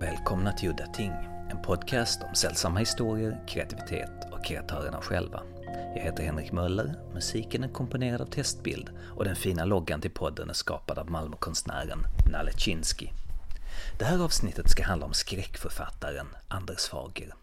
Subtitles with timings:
[0.00, 1.12] Välkomna till Udda Ting,
[1.50, 5.42] en podcast om sällsamma historier, kreativitet och kreatörerna själva.
[5.96, 10.50] Jag heter Henrik Möller, musiken är komponerad av Testbild och den fina loggan till podden
[10.50, 11.98] är skapad av Malmökonstnären
[12.32, 13.08] Nalle Chinsky.
[13.98, 17.34] Det här avsnittet ska handla om skräckförfattaren Anders Fager.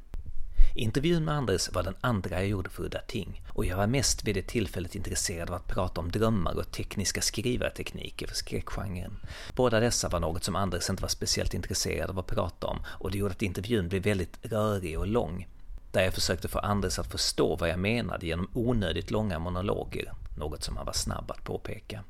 [0.76, 4.24] Intervjun med Anders var den andra jag gjorde för Udda Ting och jag var mest
[4.24, 9.20] vid det tillfället intresserad av att prata om drömmar och tekniska skrivartekniker för skräckgenren.
[9.56, 13.12] Båda dessa var något som Anders inte var speciellt intresserad av att prata om och
[13.12, 15.48] det gjorde att intervjun blev väldigt rörig och lång.
[15.92, 20.64] Där jag försökte få Anders att förstå vad jag menade genom onödigt långa monologer, något
[20.64, 22.04] som han var snabb att påpeka.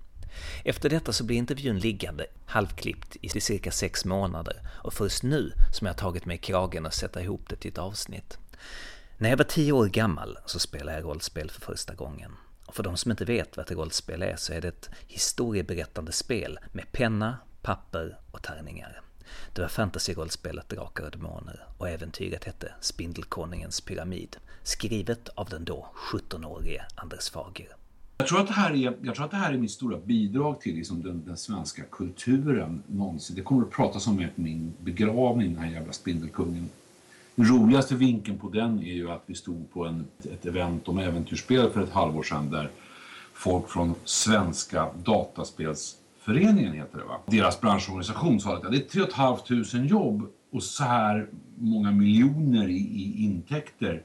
[0.63, 5.87] Efter detta så blir intervjun liggande, halvklippt, i cirka sex månader och först nu som
[5.87, 8.37] jag tagit mig i kragen och sätta ihop det till ett avsnitt.
[9.17, 12.31] När jag var tio år gammal så spelade jag rollspel för första gången.
[12.65, 16.11] Och för de som inte vet vad ett rollspel är så är det ett historieberättande
[16.11, 19.01] spel med penna, papper och tärningar.
[19.53, 25.87] Det var fantasyrollspelet Drakar och Demoner och äventyret hette Spindelkonungens pyramid, skrivet av den då
[26.11, 27.67] 17-årige Anders Fager.
[28.17, 30.61] Jag tror, att det här är, jag tror att det här är mitt stora bidrag
[30.61, 33.35] till liksom den, den svenska kulturen någonsin.
[33.35, 36.69] Det kommer att pratas om med min begravning, den här jävla Spindelkungen.
[37.35, 40.97] Den roligaste vinkeln på den är ju att vi stod på en, ett event om
[40.97, 42.69] äventyrsspel för ett halvår sedan där
[43.33, 47.19] folk från Svenska dataspelsföreningen heter det va?
[47.25, 52.77] Deras branschorganisation sa att det är 3 500 jobb och så här många miljoner i,
[52.77, 54.03] i intäkter.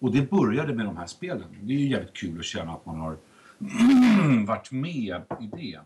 [0.00, 1.44] Och det började med de här spelen.
[1.62, 3.16] Det är ju jävligt kul att känna att man har
[4.46, 5.80] varit med i det.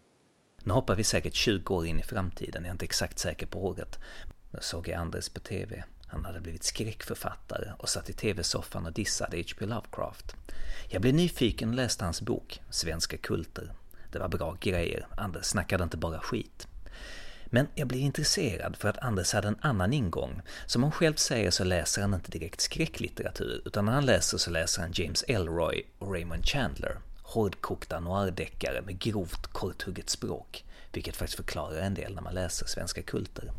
[0.63, 3.67] Nu hoppar vi säkert 20 år in i framtiden, jag är inte exakt säker på
[3.67, 3.99] året.
[4.51, 5.85] Det såg jag Anders på TV.
[6.07, 9.67] Han hade blivit skräckförfattare och satt i tv-soffan och dissade H.P.
[9.67, 10.37] Lovecraft.
[10.89, 13.73] Jag blev nyfiken och läste hans bok, Svenska kulter.
[14.13, 16.69] Det var bra grejer, Anders snackade inte bara skit.
[17.47, 20.43] Men jag blev intresserad för att Anders hade en annan ingång.
[20.67, 24.51] Som han själv säger så läser han inte direkt skräcklitteratur, utan när han läser så
[24.51, 26.99] läser han James Elroy och Raymond Chandler.
[27.23, 33.03] Hårdkokta noirdeckare med grovt korthugget språk, vilket faktiskt förklarar en del när man läser svenska
[33.03, 33.53] kulter.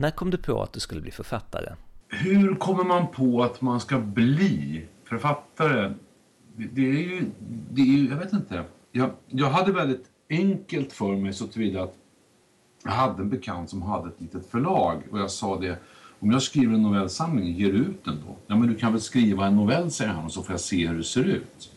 [0.00, 1.72] När kom du på att du skulle bli författare?
[2.08, 5.92] Hur kommer man på att man ska bli författare?
[6.56, 7.24] Det är ju,
[7.70, 8.64] det är ju jag vet inte.
[8.92, 11.94] Jag, jag hade väldigt enkelt för mig så tillvida att
[12.84, 15.78] jag hade en bekant som hade ett litet förlag och jag sa det
[16.20, 18.36] om jag skriver en novellsamling, ger du ut den då?
[18.46, 20.86] Ja men du kan väl skriva en novell säger han och så får jag se
[20.88, 21.72] hur det ser ut.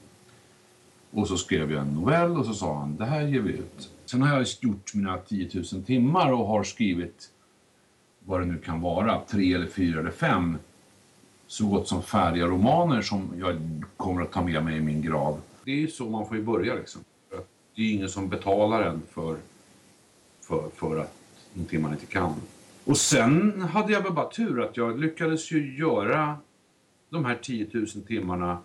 [1.12, 3.90] Och så skrev jag en novell och så sa han det här ger vi ut.
[4.06, 7.30] Sen har jag gjort mina 10 000 timmar och har skrivit
[8.26, 10.58] vad det nu kan vara, tre eller fyra eller fem
[11.48, 13.56] så gott som färdiga romaner som jag
[13.98, 15.42] kommer att ta med mig i min grav.
[15.66, 17.02] Det är ju så man får ju börja liksom.
[17.76, 19.38] Det är ingen som betalar en för,
[20.42, 21.14] för, för att
[21.54, 22.34] någonting man inte kan.
[22.86, 26.38] Och sen hade jag väl bara tur att jag lyckades ju göra
[27.10, 28.58] de här 10 000 timmarna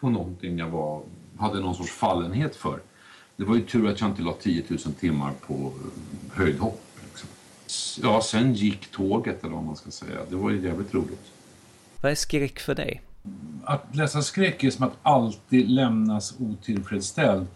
[0.00, 1.02] på någonting jag var,
[1.38, 2.80] hade någon sorts fallenhet för.
[3.36, 6.87] Det var ju tur att jag inte la 10 000 timmar på eh, höjdhopp
[8.02, 10.18] ja, sen gick tåget eller vad man ska säga.
[10.30, 11.32] Det var ju jävligt roligt.
[12.02, 13.02] Vad är skräck för dig?
[13.64, 17.46] Att läsa skräck är som att alltid lämnas otillfredsställd.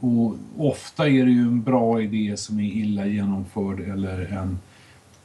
[0.00, 4.58] Och ofta är det ju en bra idé som är illa genomförd eller en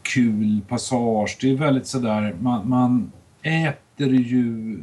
[0.01, 1.37] kul passage.
[1.41, 3.11] Det är väldigt sådär, man, man
[3.41, 4.79] äter ju,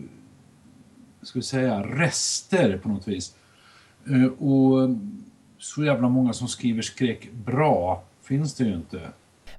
[1.23, 3.35] ska vi säga, rester på något vis.
[4.07, 4.97] Eh, och
[5.59, 9.01] så jävla många som skriver skräck bra finns det ju inte.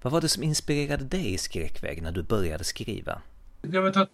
[0.06, 3.22] Vad var det som inspirerade dig i skräckväg när du började skriva?
[3.62, 4.10] Jag vet att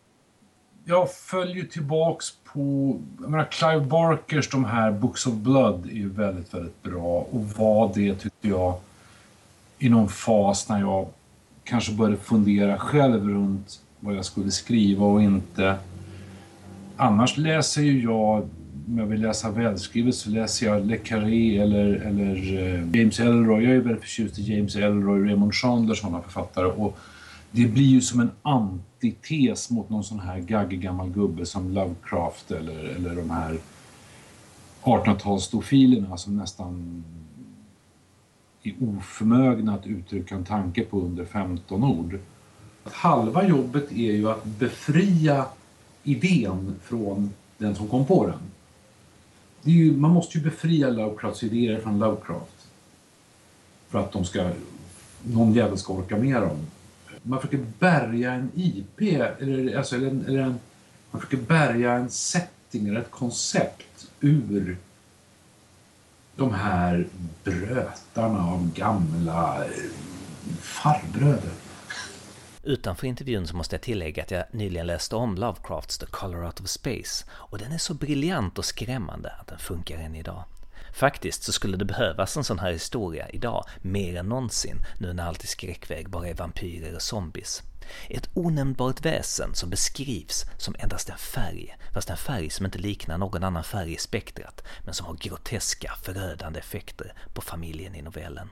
[0.86, 6.10] jag följer tillbaks på, jag menar Clive Barkers de här Books of Blood är ju
[6.10, 8.80] väldigt, väldigt bra och var det tyckte jag
[9.80, 11.08] i någon fas när jag
[11.64, 15.76] kanske började fundera själv runt vad jag skulle skriva och inte.
[16.98, 18.50] Annars läser ju jag
[18.88, 23.64] om jag vill läsa välskrivet så läser jag Le Carré eller, eller eh, James Elroy.
[23.64, 26.66] Jag är väldigt förtjust i James Elroy, Raymond Chandler, sådana författare.
[26.66, 26.98] Och
[27.52, 32.52] det blir ju som en antites mot någon sån här gaggig gammal gubbe som Lovecraft
[32.52, 33.58] eller, eller de här
[34.84, 37.04] 1800-talsstofilerna som nästan
[38.64, 42.20] är oförmögna att uttrycka en tanke på under 15 ord.
[42.84, 45.46] Halva jobbet är ju att befria
[46.04, 48.51] idén från den som kom på den
[49.64, 52.68] ju, man måste ju befria Lovecrafts idéer från Lovecraft.
[53.90, 54.50] För att de ska,
[55.24, 56.68] någon jävel ska orka med dem.
[57.24, 60.60] Man försöker bärga en IP, eller, alltså, eller, eller en,
[61.12, 64.78] man försöker bärga en setting eller ett koncept ur
[66.36, 67.08] de här
[67.44, 69.64] brötarna av gamla
[70.60, 71.52] farbröder.
[72.64, 76.60] Utanför intervjun så måste jag tillägga att jag nyligen läste om Lovecrafts The Color Out
[76.60, 80.44] of Space och den är så briljant och skrämmande att den funkar än idag.
[80.94, 85.26] Faktiskt så skulle det behövas en sån här historia idag, mer än någonsin, nu när
[85.26, 87.64] allt i skräckväg bara är vampyrer och zombies.
[88.10, 93.18] Ett onämnbart väsen som beskrivs som endast en färg, fast en färg som inte liknar
[93.18, 98.50] någon annan färg i spektrat, men som har groteska, förödande effekter på familjen i novellen.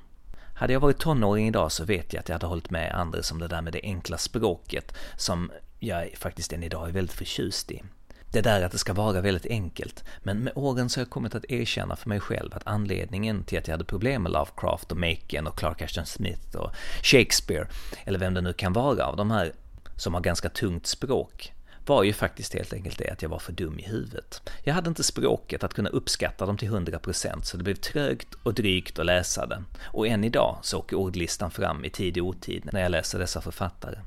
[0.60, 3.40] Hade jag varit tonåring idag så vet jag att jag hade hållit med Anders om
[3.40, 7.84] det där med det enkla språket som jag faktiskt än idag är väldigt förtjust i.
[8.32, 11.36] Det där att det ska vara väldigt enkelt, men med åren så har jag kommit
[11.36, 14.98] att erkänna för mig själv att anledningen till att jag hade problem med Lovecraft och
[14.98, 16.72] Macon och Clark Ashton Smith och
[17.04, 17.68] Shakespeare,
[18.06, 19.52] eller vem det nu kan vara av de här
[19.96, 21.54] som har ganska tungt språk,
[21.86, 24.50] var ju faktiskt helt enkelt det att jag var för dum i huvudet.
[24.64, 28.54] Jag hade inte språket att kunna uppskatta dem till 100% så det blev trögt och
[28.54, 29.64] drygt att läsa det.
[29.84, 33.42] Och än idag så åker ordlistan fram i tid och otid när jag läser dessa
[33.42, 34.00] författare.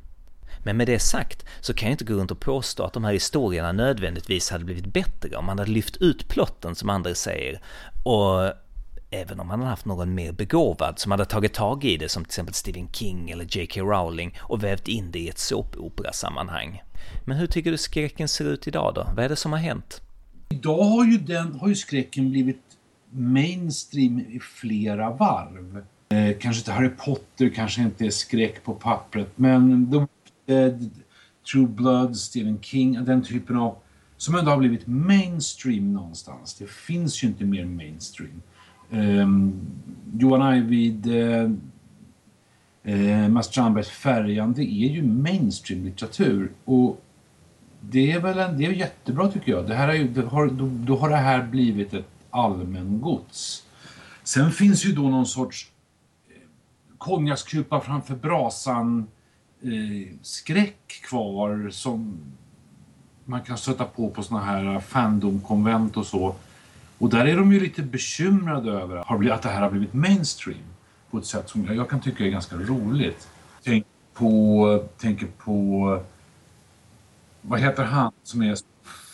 [0.64, 3.12] Men med det sagt så kan jag inte gå runt och påstå att de här
[3.12, 7.60] historierna nödvändigtvis hade blivit bättre om man hade lyft ut plotten som andra säger
[8.02, 8.52] och
[9.10, 12.24] även om man hade haft någon mer begåvad som hade tagit tag i det som
[12.24, 13.80] till exempel Stephen King eller J.K.
[13.80, 16.82] Rowling och vävt in det i ett såpoperasammanhang.
[17.24, 19.06] Men hur tycker du skräcken ser ut idag då?
[19.16, 20.00] Vad är det som har hänt?
[20.48, 22.62] Idag har ju, den, har ju skräcken blivit
[23.10, 25.84] mainstream i flera varv.
[26.08, 30.06] Eh, kanske inte Harry Potter, kanske inte är skräck på pappret, men The
[30.52, 30.90] Dead,
[31.52, 33.76] True Blood, Stephen King, den typen av
[34.16, 36.54] som ändå har blivit mainstream någonstans.
[36.54, 38.42] Det finns ju inte mer mainstream.
[38.90, 39.28] Eh,
[40.18, 41.50] Johan Ajvid, eh,
[42.84, 46.50] eh, Mats Strandbergs Färjan, det är ju mainstream-litteratur.
[46.64, 47.04] Och
[47.80, 49.68] det är väl en, det är jättebra tycker jag.
[49.68, 53.66] Det här är ju, det har, då, då har det här blivit ett allmängods.
[54.22, 55.70] Sen finns ju då någon sorts
[56.28, 56.36] eh,
[56.98, 59.06] konjakskupa framför brasan
[59.62, 62.18] eh, skräck kvar som
[63.24, 66.34] man kan stöta på på såna här fandomkonvent och så.
[66.98, 68.96] Och där är de ju lite bekymrade över
[69.32, 70.62] att det här har blivit mainstream
[71.12, 73.28] på ett sätt som jag kan tycka är ganska roligt.
[73.64, 76.02] Tänk på, tänker på,
[77.40, 78.58] vad heter han som är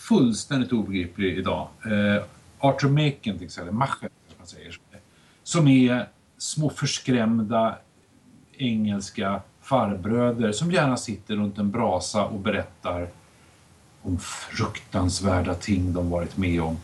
[0.08, 1.68] fullständigt obegriplig idag?
[1.84, 2.24] Eh,
[2.58, 4.08] Arthur Machen till exempel, Machen,
[4.38, 4.78] man säger.
[5.42, 6.08] Som är
[6.38, 7.78] små förskrämda
[8.56, 13.08] engelska farbröder som gärna sitter runt en brasa och berättar
[14.02, 16.76] om fruktansvärda ting de varit med om.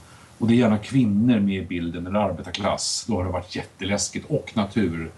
[0.45, 3.05] Och det är gärna kvinnor med i bilden, eller arbetarklass.
[3.09, 4.27] Då har det varit jätteläskigt.
[4.29, 5.13] Och natur.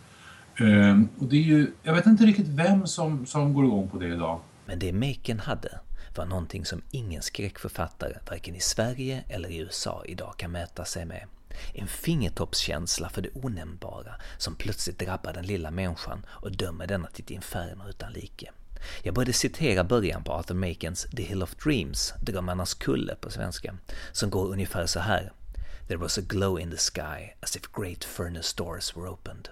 [0.60, 3.98] Um, och det är ju, jag vet inte riktigt vem som, som går igång på
[3.98, 4.40] det idag.
[4.66, 5.80] Men det Maken hade
[6.16, 11.04] var någonting som ingen skräckförfattare, varken i Sverige eller i USA, idag kan mäta sig
[11.04, 11.26] med.
[11.74, 17.24] En fingertoppskänsla för det onämnbara som plötsligt drabbar den lilla människan och dömer denna till
[17.24, 18.50] ett inferno utan like.
[19.02, 23.76] Jag började citera början på Arthur Makens The Hill of Dreams, Drömmarnas kulle på svenska,
[24.12, 25.32] som går ungefär så här.
[25.88, 29.48] There was a glow in the sky as if great furnace doors were opened.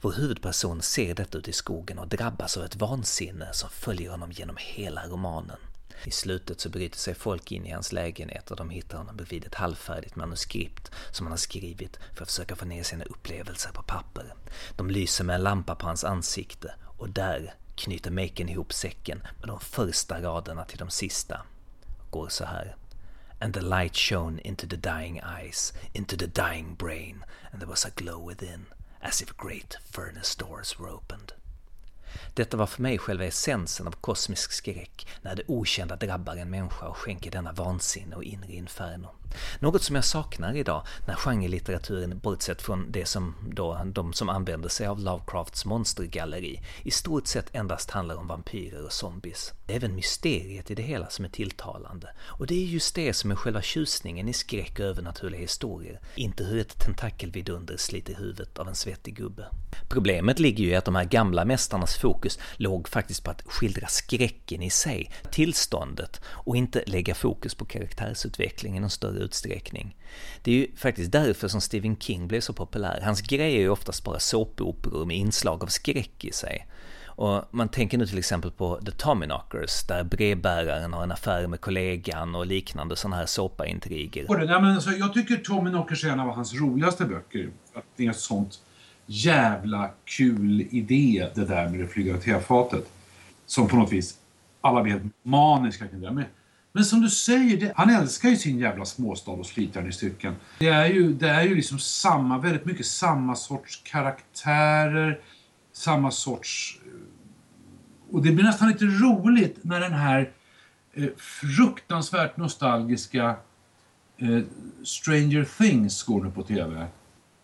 [0.00, 4.32] Vår huvudperson ser detta ute i skogen och drabbas av ett vansinne som följer honom
[4.32, 5.56] genom hela romanen.
[6.04, 9.44] I slutet så bryter sig folk in i hans lägenhet och de hittar honom bredvid
[9.44, 13.82] ett halvfärdigt manuskript som han har skrivit för att försöka få ner sina upplevelser på
[13.82, 14.34] papper.
[14.76, 19.48] De lyser med en lampa på hans ansikte och där knyter Maken ihop säcken med
[19.48, 21.40] de första raderna till de sista.
[22.10, 22.76] Går så här.
[23.40, 27.84] And the light shone into the dying eyes, into the dying brain, and there was
[27.84, 28.66] a glow within,
[29.00, 31.32] as if great furnace doors were opened.
[32.34, 36.86] Detta var för mig själva essensen av kosmisk skräck, när det okända drabbar en människa
[36.88, 39.08] och skänker denna vansinne och inre inferno.
[39.58, 44.68] Något som jag saknar idag när genrelitteraturen, bortsett från det som då de som använder
[44.68, 49.52] sig av Lovecrafts monstergalleri, i stort sett endast handlar om vampyrer och zombies.
[49.66, 52.08] Det är även mysteriet i det hela som är tilltalande.
[52.24, 56.44] Och det är just det som är själva tjusningen i skräck och övernaturliga historier, inte
[56.44, 59.46] hur ett tentakelvidunder sliter huvudet av en svettig gubbe.
[59.88, 63.86] Problemet ligger ju i att de här gamla mästarnas fokus låg faktiskt på att skildra
[63.86, 69.96] skräcken i sig, tillståndet, och inte lägga fokus på karaktärsutveckling i någon större utsträckning.
[70.42, 73.00] Det är ju faktiskt därför som Stephen King blev så populär.
[73.04, 76.66] Hans grej är ju oftast bara såpoperor med inslag av skräck i sig.
[77.14, 81.60] Och man tänker nu till exempel på The Tommyknockers där brevbäraren har en affär med
[81.60, 84.26] kollegan och liknande sådana här såpaintriger.
[84.28, 87.50] Nej, men alltså, jag tycker Tommyknockers är en av hans roligaste böcker.
[87.74, 88.60] Att det är sånt
[89.12, 92.88] jävla kul idé det där med det flygande tefatet.
[93.46, 94.14] Som på något vis
[94.60, 96.10] alla blir helt maniska kring det.
[96.10, 96.24] Men,
[96.72, 99.92] men som du säger, det, han älskar ju sin jävla småstad och sliter den i
[99.92, 100.34] stycken.
[100.58, 105.20] Det är ju, det är ju liksom samma, väldigt mycket samma sorts karaktärer,
[105.72, 106.78] samma sorts
[108.12, 110.30] och det blir nästan lite roligt när den här
[110.94, 113.36] eh, fruktansvärt nostalgiska
[114.18, 114.40] eh,
[114.84, 116.86] Stranger Things går nu på tv.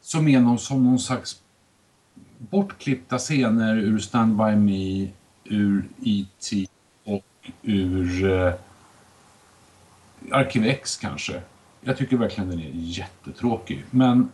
[0.01, 1.43] Som är någon, som någon slags
[2.39, 5.09] bortklippta scener ur Stand By Me,
[5.45, 6.67] ur E.T.
[7.05, 8.53] och ur eh,
[10.33, 11.43] Arkiv X kanske.
[11.81, 13.85] Jag tycker verkligen den är jättetråkig.
[13.91, 14.29] Men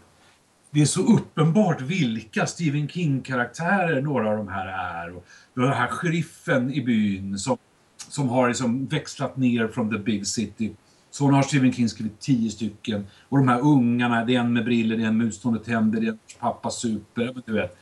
[0.71, 5.17] det är så uppenbart vilka Stephen King-karaktärer några av de här är.
[5.17, 7.59] Och den här sheriffen i byn som,
[7.97, 10.73] som har liksom växlat ner från the big city.
[11.11, 13.07] Så har Stephen King skrivit tio stycken.
[13.29, 16.01] Och de här ungarna, det är en med briller, det är en med utstående tänder,
[16.01, 17.35] det är en pappa super.
[17.47, 17.79] Du vet.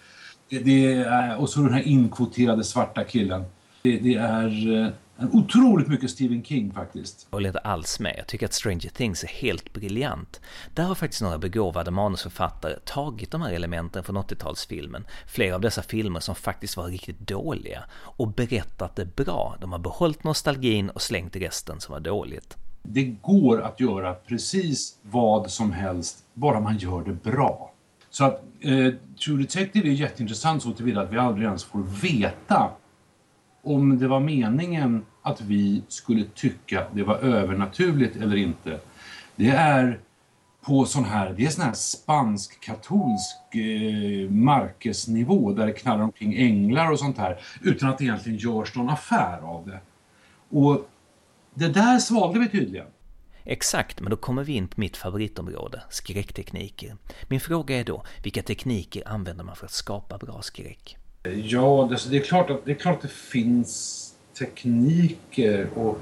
[0.60, 3.44] Det, är, och så den här inkvoterade svarta killen.
[3.82, 4.88] Det, det är eh,
[5.32, 7.26] Otroligt mycket Stephen King faktiskt.
[7.30, 8.14] Jag håller inte alls med.
[8.18, 10.40] Jag tycker att Stranger Things är helt briljant.
[10.74, 15.82] Där har faktiskt några begåvade manusförfattare tagit de här elementen från 80-talsfilmen, flera av dessa
[15.82, 19.56] filmer som faktiskt var riktigt dåliga, och berättat det bra.
[19.60, 22.56] De har behållit nostalgin och slängt resten som var dåligt.
[22.82, 27.71] Det går att göra precis vad som helst, bara man gör det bra.
[28.12, 32.70] Så att eh, True Detective är jätteintressant så tillvida att vi aldrig ens får veta
[33.62, 38.78] om det var meningen att vi skulle tycka det var övernaturligt eller inte.
[39.36, 40.00] Det är
[40.60, 46.90] på sån här, det är sån här spansk-katolsk eh, markesnivå där det knallar omkring änglar
[46.90, 49.80] och sånt här utan att det egentligen görs någon affär av det.
[50.58, 50.88] Och
[51.54, 52.86] det där svalde vi tydligen.
[53.44, 56.96] Exakt, men då kommer vi in på mitt favoritområde, skräcktekniker.
[57.28, 60.96] Min fråga är då, vilka tekniker använder man för att skapa bra skräck?
[61.44, 64.08] Ja, alltså, det, är klart att, det är klart att det finns
[64.38, 65.98] tekniker och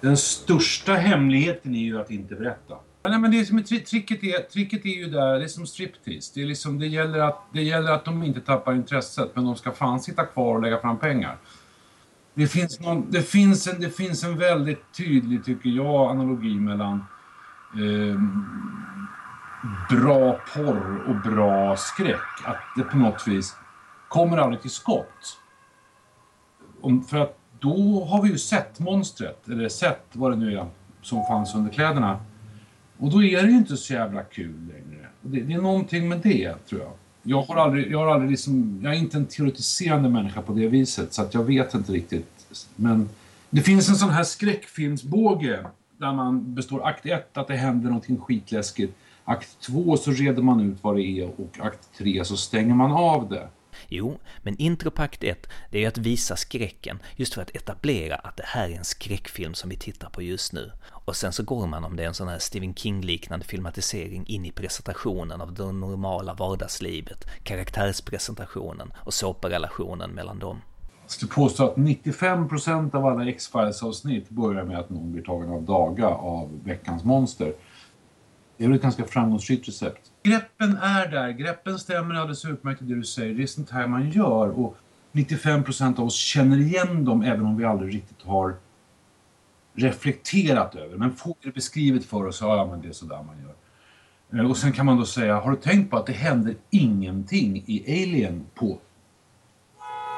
[0.00, 2.76] den största hemligheten är ju att inte berätta.
[3.04, 6.32] Nej, men det som är tricket, är, tricket är ju där, det är som striptease.
[6.34, 9.56] Det, är liksom, det, gäller att, det gäller att de inte tappar intresset, men de
[9.56, 11.36] ska fan sitta kvar och lägga fram pengar.
[12.34, 17.04] Det finns, någon, det finns, en, det finns en väldigt tydlig, tycker jag, analogi mellan
[17.74, 18.20] eh,
[19.90, 22.44] bra porr och bra skräck.
[22.44, 23.56] Att det på något vis
[24.08, 25.38] kommer aldrig till skott.
[26.80, 30.66] Om, för att då har vi ju sett monstret, eller sett vad det nu är
[31.02, 32.20] som fanns under kläderna.
[32.98, 35.06] Och då är det ju inte så jävla kul längre.
[35.20, 36.92] Det, det, är någonting med det, tror jag.
[37.22, 40.68] Jag har aldrig, jag har aldrig liksom, jag är inte en teoretiserande människa på det
[40.68, 42.26] viset, så att jag vet inte riktigt.
[42.76, 43.08] Men
[43.50, 45.66] det finns en sån här skräckfilmsbåge
[45.98, 48.96] där man består akt 1 att det händer någonting skitläskigt.
[49.24, 52.92] Akt 2 så reder man ut vad det är och akt 3 så stänger man
[52.92, 53.48] av det.
[53.88, 58.46] Jo, men intropakt 1, det är att visa skräcken, just för att etablera att det
[58.46, 60.72] här är en skräckfilm som vi tittar på just nu.
[60.90, 64.44] Och sen så går man, om det är en sån här Stephen King-liknande filmatisering, in
[64.44, 70.60] i presentationen av det normala vardagslivet, karaktärspresentationen och såparelationen mellan dem.
[71.02, 75.62] Jag skulle påstå att 95% av alla X-Files-avsnitt börjar med att någon blir tagen av
[75.62, 77.54] daga av veckans monster.
[78.56, 80.10] Det är väl ett ganska framgångsrikt recept.
[80.22, 83.34] Greppen är där, greppen stämmer alldeles utmärkt i det du säger.
[83.34, 84.76] Det är sånt här man gör och
[85.12, 88.54] 95% av oss känner igen dem även om vi aldrig riktigt har
[89.74, 90.96] reflekterat över.
[90.96, 93.54] Men får det beskrivet för oss, ja men det är sådär man gör.
[94.40, 97.64] Eh, och sen kan man då säga, har du tänkt på att det händer ingenting
[97.66, 98.78] i Alien på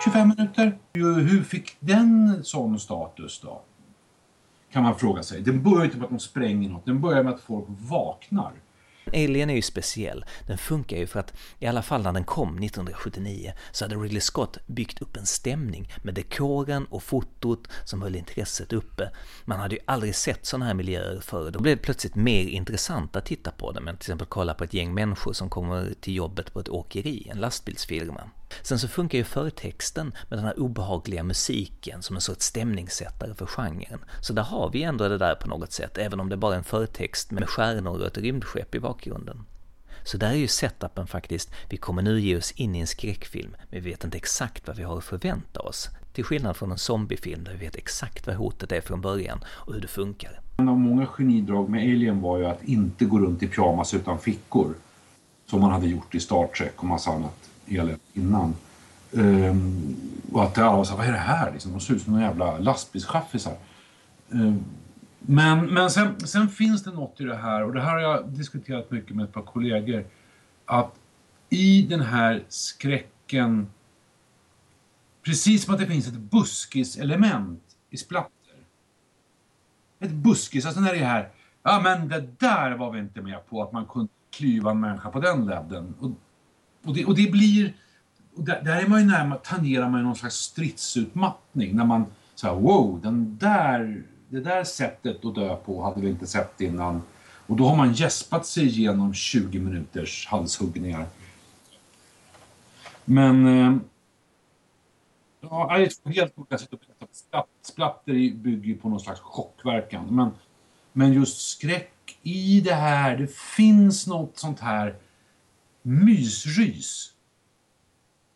[0.05, 0.79] 25 minuter?
[0.95, 3.62] Hur fick den sån status då?
[4.75, 5.40] Kan man fråga sig.
[5.40, 8.52] Den börjar inte typ med att de spränger något, den börjar med att folk vaknar.
[9.07, 10.25] Alien är ju speciell.
[10.47, 14.21] Den funkar ju för att, i alla fall när den kom 1979, så hade Ridley
[14.21, 19.11] Scott byggt upp en stämning med dekoren och fotot som höll intresset uppe.
[19.45, 21.50] Man hade ju aldrig sett sådana här miljöer förr.
[21.50, 24.64] Då blev det plötsligt mer intressant att titta på dem än till exempel kolla på
[24.64, 28.23] ett gäng människor som kommer till jobbet på ett åkeri, en lastbilsfirma.
[28.62, 33.46] Sen så funkar ju förtexten med den här obehagliga musiken som en sorts stämningssättare för
[33.46, 34.04] genren.
[34.20, 36.58] Så där har vi ändå det där på något sätt, även om det bara är
[36.58, 39.44] en förtext med stjärnor och ett rymdskepp i bakgrunden.
[40.04, 43.56] Så där är ju setupen faktiskt, vi kommer nu ge oss in i en skräckfilm,
[43.70, 45.88] men vi vet inte exakt vad vi har att förvänta oss.
[46.12, 49.75] Till skillnad från en zombiefilm där vi vet exakt vad hotet är från början och
[49.75, 50.40] hur det funkar.
[50.56, 54.18] En av många genidrag med Alien var ju att inte gå runt i pyjamas utan
[54.18, 54.75] fickor.
[55.46, 58.54] Som man hade gjort i Star Trek och massa annat elen innan.
[59.12, 59.97] Um,
[60.33, 61.52] och att alla var så vad är det här?
[61.52, 63.56] Liksom, de ser ut som några jävla lastbilschaffisar.
[64.28, 64.64] Um,
[65.21, 68.28] men men sen, sen finns det något i det här, och det här har jag
[68.28, 70.06] diskuterat mycket med ett par kollegor.
[70.64, 70.94] Att
[71.49, 73.66] i den här skräcken,
[75.23, 78.30] precis som att det finns ett buskiselement i splatter.
[80.00, 81.28] Ett buskis, alltså när det är här,
[81.62, 85.11] ja men det där var vi inte med på, att man kunde klyva en människa
[85.11, 85.94] på den ledden.
[86.00, 86.11] Och
[86.85, 87.75] och det, och det blir...
[88.37, 92.07] och där, där är man ju närmare, tangerar man ju någon slags stridsutmattning när man
[92.35, 97.03] säger wow, den där, det där sättet att dö på hade vi inte sett innan.
[97.47, 101.07] Och då har man gäspat sig igenom 20 minuters halshuggningar.
[103.05, 103.47] Men...
[103.47, 103.76] Eh,
[105.41, 107.47] ja, det är två helt olika sätt att berätta.
[107.62, 110.07] Splatter bygger ju på någon slags chockverkan.
[110.11, 110.31] Men,
[110.93, 114.97] men just skräck i det här, det finns något sånt här
[115.85, 117.12] mysrys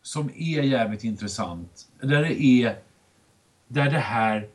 [0.01, 1.87] som är jävligt intressant.
[2.01, 2.79] Där det är
[3.67, 4.47] där det här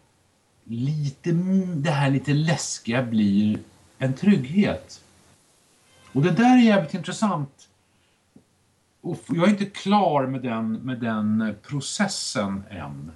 [0.65, 1.33] lite,
[1.77, 3.59] det här lite läskiga blir
[3.99, 5.05] en trygghet.
[6.13, 7.69] Och det där är jävligt intressant.
[9.01, 13.13] Och jag är inte klar med den, med den processen än.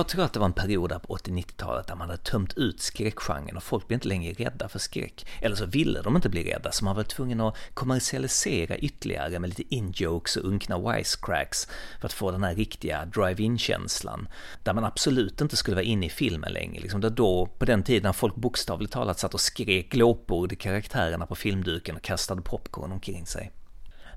[0.00, 2.80] Jag tror att det var en period där på 80-90-talet där man hade tömt ut
[2.80, 5.26] skräckgenren och folk blev inte längre rädda för skräck.
[5.40, 9.48] Eller så ville de inte bli rädda så man var tvungen att kommersialisera ytterligare med
[9.48, 11.68] lite in-jokes och unkna wisecracks
[12.00, 14.28] för att få den här riktiga drive-in-känslan.
[14.62, 16.80] Där man absolut inte skulle vara inne i filmen längre.
[16.80, 20.56] Liksom det då, på den tiden när folk bokstavligt talat satt och skrek glåpord i
[20.56, 23.50] karaktärerna på filmduken och kastade popcorn omkring sig.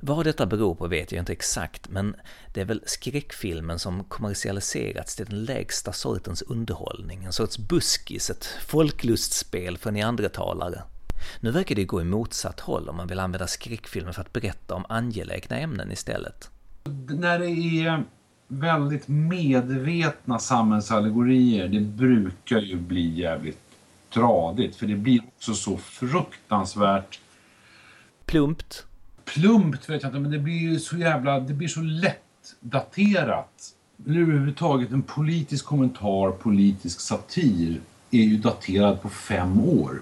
[0.06, 2.16] Vad detta beror på vet jag inte exakt, men
[2.54, 8.46] det är väl skräckfilmen som kommersialiserats till den lägsta sortens underhållning, en sorts buskis, ett
[8.46, 10.84] folklustspel för neandertalare.
[11.40, 14.76] Nu verkar det gå i motsatt håll om man vill använda skräckfilmer för att berätta
[14.76, 16.50] om angelägna ämnen istället.
[17.10, 17.50] När det
[17.86, 18.04] är
[18.48, 23.62] väldigt medvetna samhällsallegorier, det brukar ju bli jävligt
[24.14, 27.20] tradigt, för det blir också så fruktansvärt
[28.26, 28.86] plumpt
[29.26, 33.74] plumpt vet jag inte, men det blir ju så jävla, det blir så lätt daterat.
[34.08, 40.02] Eller överhuvudtaget en politisk kommentar, politisk satir är ju daterad på fem år.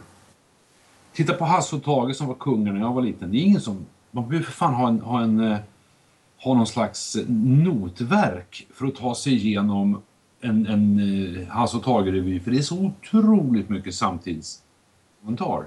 [1.14, 3.32] Titta på Hasse och Tage som var kungar när jag var liten.
[3.32, 5.58] Det är ingen som, man behöver för fan ha en, ha en eh,
[6.44, 10.02] ha någon slags eh, notverk för att ta sig igenom
[10.42, 15.66] en, en eh, Hasse och Tage-revy för det är så otroligt mycket samtidskommentar.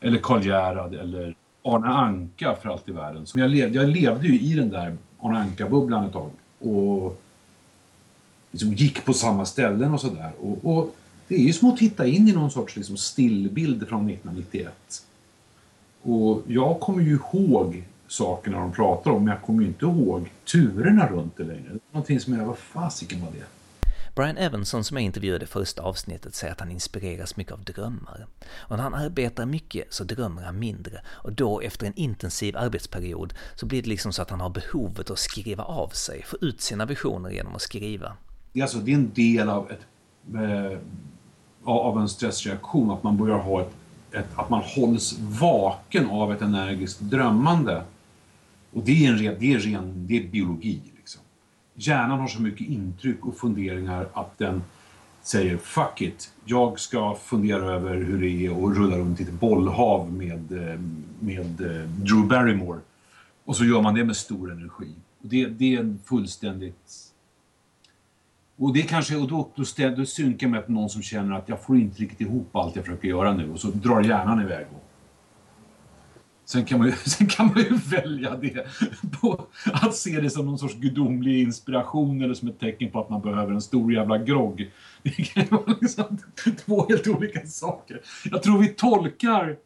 [0.00, 1.36] Eller Karl Gerhard eller
[1.74, 3.26] Arne Anka för allt i världen.
[3.26, 6.30] Så jag, levde, jag levde ju i den där Arne Anka-bubblan ett tag.
[6.58, 7.22] Och
[8.50, 10.32] liksom gick på samma ställen och sådär.
[10.40, 10.94] Och, och,
[11.28, 15.04] det är ju som att titta in i någon sorts liksom stillbild från 1991.
[16.02, 20.30] Och jag kommer ju ihåg sakerna de pratar om, men jag kommer ju inte ihåg
[20.52, 21.78] turerna runt det längre.
[21.92, 23.57] Någonting som jag, vad fasiken var det?
[24.18, 28.26] Brian Evanson som jag intervjuade i första avsnittet säger att han inspireras mycket av drömmar.
[28.50, 33.34] Och när han arbetar mycket så drömmer han mindre och då efter en intensiv arbetsperiod
[33.54, 36.60] så blir det liksom så att han har behovet att skriva av sig, få ut
[36.60, 38.12] sina visioner genom att skriva.
[38.52, 39.86] Det är, alltså, det är en del av, ett,
[40.34, 40.78] eh,
[41.64, 43.72] av en stressreaktion att man börjar ha ett,
[44.12, 47.82] ett, att man hålls vaken av ett energiskt drömmande.
[48.72, 50.80] Och det är, en, det är, ren, det är biologi
[51.78, 54.62] hjärnan har så mycket intryck och funderingar att den
[55.22, 59.32] säger fuck it, jag ska fundera över hur det är att rulla runt i ett
[59.32, 60.80] bollhav med, eh,
[61.20, 62.80] med eh, Drew Barrymore.
[63.44, 64.94] Och så gör man det med stor energi.
[65.22, 67.04] Och det, det är en fullständigt...
[68.56, 69.64] Och det kanske, och då, då,
[69.96, 72.84] då synkar jag med någon som känner att jag får inte riktigt ihop allt jag
[72.84, 74.66] försöker göra nu och så drar hjärnan iväg.
[74.74, 74.87] Och
[76.48, 78.66] Sen kan, man ju, sen kan man ju välja det,
[79.20, 83.08] på, att se det som någon sorts gudomlig inspiration eller som ett tecken på att
[83.08, 84.70] man behöver en stor jävla grogg.
[85.02, 86.18] Det kan ju vara liksom
[86.66, 88.00] två helt olika saker.
[88.24, 89.56] Jag tror vi tolkar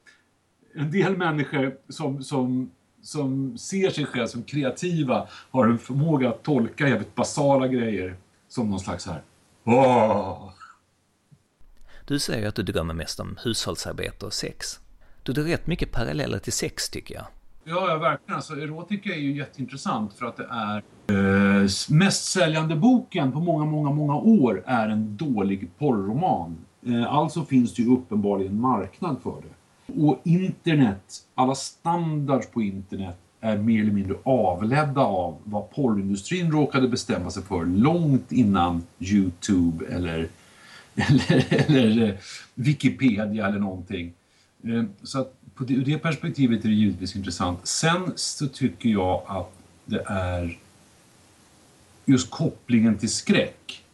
[0.74, 2.70] en del människor som, som,
[3.02, 8.16] som ser sig själva som kreativa har en förmåga att tolka jävligt basala grejer
[8.48, 9.22] som någon slags här
[9.64, 10.52] Åh!
[12.06, 14.81] Du säger att du drömmer mest om hushållsarbete och sex.
[15.22, 17.24] Du drar rätt mycket paralleller till sex tycker jag.
[17.64, 18.36] Ja, ja verkligen.
[18.36, 20.82] Alltså, erotika är ju jätteintressant för att det är
[21.62, 26.56] eh, mest säljande boken på många, många, många år är en dålig porrroman.
[26.86, 30.02] Eh, alltså finns det ju uppenbarligen marknad för det.
[30.02, 31.02] Och internet,
[31.34, 37.42] alla standards på internet är mer eller mindre avledda av vad porrindustrin råkade bestämma sig
[37.42, 40.28] för långt innan Youtube eller,
[40.94, 42.14] eller, eller eh,
[42.54, 44.12] Wikipedia eller någonting.
[44.64, 47.66] Eh, så att på det, ur det perspektivet är det givetvis intressant.
[47.66, 49.52] Sen så tycker jag att
[49.84, 50.58] det är
[52.04, 53.84] just kopplingen till skräck.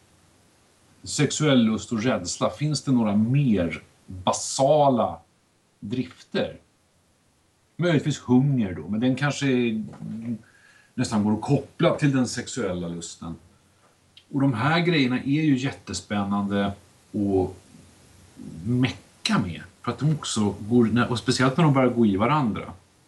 [1.03, 2.49] Sexuell lust och rädsla.
[2.49, 5.19] Finns det några mer basala
[5.79, 6.57] drifter?
[7.75, 9.83] Möjligtvis hunger då, men den kanske är,
[10.93, 13.35] nästan går att koppla till den sexuella lusten.
[14.31, 17.55] Och de här grejerna är ju jättespännande att
[18.63, 19.61] mecka med.
[19.89, 22.61] För att de också går, och speciellt när de börjar gå i varandra.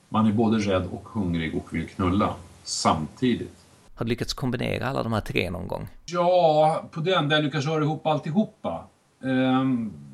[0.10, 3.56] Man är både rädd och hungrig och vill knulla samtidigt.
[3.96, 5.88] Har du lyckats kombinera alla de här tre någon gång?
[6.06, 8.84] Ja, på den där jag lyckas röra ihop alltihopa.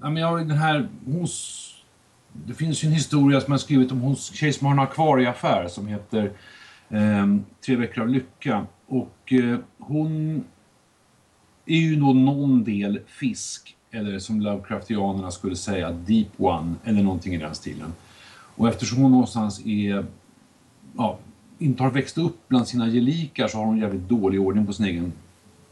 [0.01, 1.75] Men jag har den här, hos,
[2.33, 5.67] det finns ju en historia som jag skrivit om hos tjej som har en akvarieaffär
[5.67, 6.31] som heter
[6.89, 8.65] um, Tre veckor av lycka.
[8.87, 10.43] Och uh, hon
[11.65, 17.33] är ju då någon del fisk, eller som Lovecraftianerna skulle säga, Deep One, eller någonting
[17.33, 17.93] i den stilen.
[18.55, 20.05] Och eftersom hon någonstans är,
[20.97, 21.17] ja,
[21.57, 24.85] inte har växt upp bland sina gelikar så har hon jävligt dålig ordning på sin
[24.85, 25.13] egen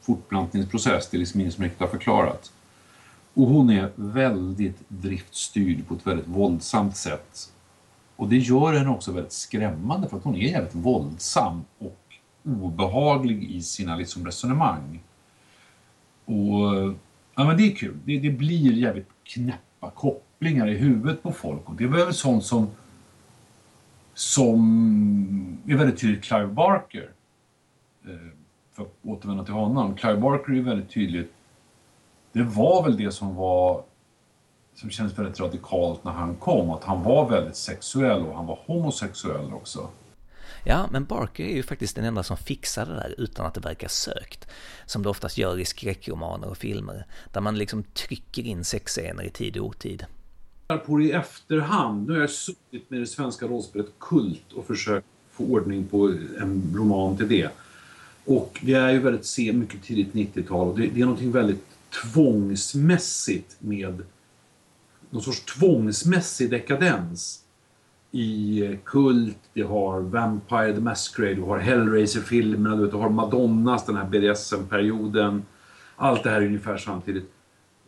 [0.02, 1.10] fortplantningsprocess.
[1.10, 2.52] Det är liksom ingen som riktigt har förklarat.
[3.34, 7.52] Och hon är väldigt driftstyrd på ett väldigt våldsamt sätt.
[8.16, 12.00] Och det gör henne också väldigt skrämmande för att hon är jävligt våldsam och
[12.44, 15.00] obehaglig i sina liksom resonemang.
[16.26, 16.85] Och
[17.36, 17.98] ja, men det är kul.
[18.06, 21.70] Det, det blir jävligt knäppa kopplingar i huvudet på folk.
[21.70, 22.68] Och det är väl sånt som
[24.16, 27.12] som är väldigt tydligt Clive Barker.
[28.06, 28.12] Eh,
[28.74, 29.96] för att återvända till honom.
[29.96, 31.34] Clive Barker är väldigt tydligt.
[32.32, 33.84] Det var väl det som var
[34.76, 36.70] som kändes väldigt radikalt när han kom.
[36.70, 39.90] Att han var väldigt sexuell och han var homosexuell också.
[40.68, 43.60] Ja, men Barker är ju faktiskt den enda som fixar det där utan att det
[43.60, 44.48] verkar sökt.
[44.86, 47.06] Som det oftast gör i skräckromaner och filmer.
[47.34, 50.06] Där man liksom trycker in sexscener i tid och otid.
[50.86, 52.08] På det i efterhand.
[52.08, 56.08] Nu har jag suttit med det svenska rollspelet Kult och försökt få ordning på
[56.42, 57.50] en roman till det.
[58.26, 61.66] Och det är ju väldigt se mycket tidigt 90-tal och det, det är någonting väldigt
[62.04, 64.02] tvångsmässigt med
[65.10, 67.45] någon sorts tvångsmässig dekadens
[68.16, 73.96] i Kult, vi har Vampire the Masquerade, du har Hellraiser-filmerna, du, du har Madonnas, den
[73.96, 75.44] här BDSM-perioden.
[75.96, 77.32] Allt det här är ungefär samtidigt.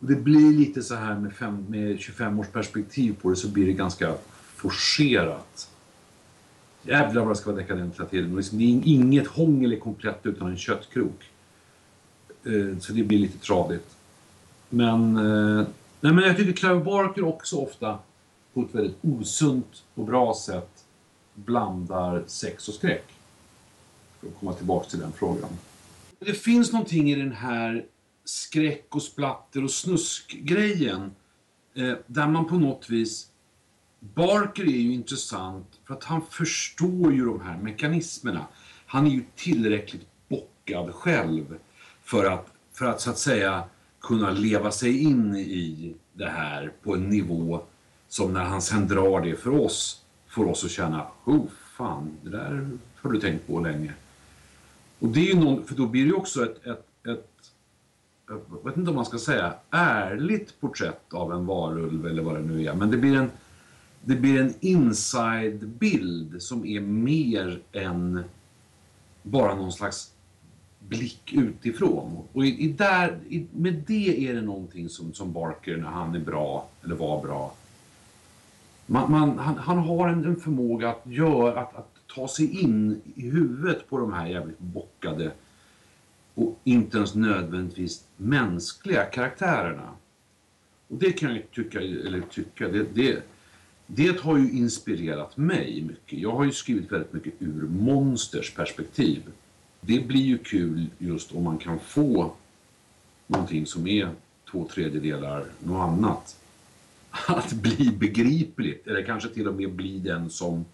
[0.00, 3.48] Och det blir lite så här med, fem, med 25 års perspektiv på det så
[3.48, 4.14] blir det ganska
[4.54, 5.70] forcerat.
[6.82, 8.36] Jävlar vad det ska vara dekadent hela tiden.
[8.36, 11.30] Liksom, det är inget hångel är komplett utan en köttkrok.
[12.44, 13.96] Eh, så det blir lite tradigt.
[14.68, 15.66] Men, eh,
[16.00, 17.98] nej, men jag tycker Clive Barker också ofta
[18.58, 20.84] på ett väldigt osunt och bra sätt
[21.34, 23.04] blandar sex och skräck.
[24.20, 25.50] För att komma tillbaka till den frågan.
[26.18, 27.86] Det finns någonting i den här
[28.24, 31.10] skräck och splatter och snuskgrejen
[31.74, 33.30] eh, där man på något vis
[34.00, 38.46] Barker är ju intressant för att han förstår ju de här mekanismerna.
[38.86, 41.58] Han är ju tillräckligt bockad själv
[42.04, 43.64] för att, för att så att säga
[44.00, 47.62] kunna leva sig in i det här på en nivå
[48.08, 52.30] som när han sen drar det för oss får oss att känna, oh fan, det
[52.30, 53.92] där har du tänkt på länge.
[54.98, 57.28] Och det är ju någon, för då blir det ju också ett, ett, ett
[58.28, 62.42] jag vet inte om man ska säga ärligt porträtt av en varulv eller vad det
[62.42, 63.30] nu är, men det blir en,
[64.04, 68.24] det blir en inside-bild som är mer än
[69.22, 70.12] bara någon slags
[70.88, 72.24] blick utifrån.
[72.32, 76.14] Och i, i där, i, med det är det någonting som, som Barker, när han
[76.14, 77.54] är bra, eller var bra,
[78.90, 83.00] man, man, han, han, har en, en, förmåga att, göra, att, att ta sig in
[83.14, 85.30] i huvudet på de här jävligt bockade
[86.34, 89.90] och inte ens nödvändigtvis mänskliga karaktärerna.
[90.88, 93.22] Och det kan jag tycka, eller tycka, det, det,
[93.86, 96.18] det har ju inspirerat mig mycket.
[96.18, 99.22] Jag har ju skrivit väldigt mycket ur monsters perspektiv.
[99.80, 102.32] Det blir ju kul just om man kan få
[103.26, 104.10] någonting som är
[104.50, 106.36] två tredjedelar något annat
[107.26, 110.64] att bli begripligt eller kanske till och med bli den som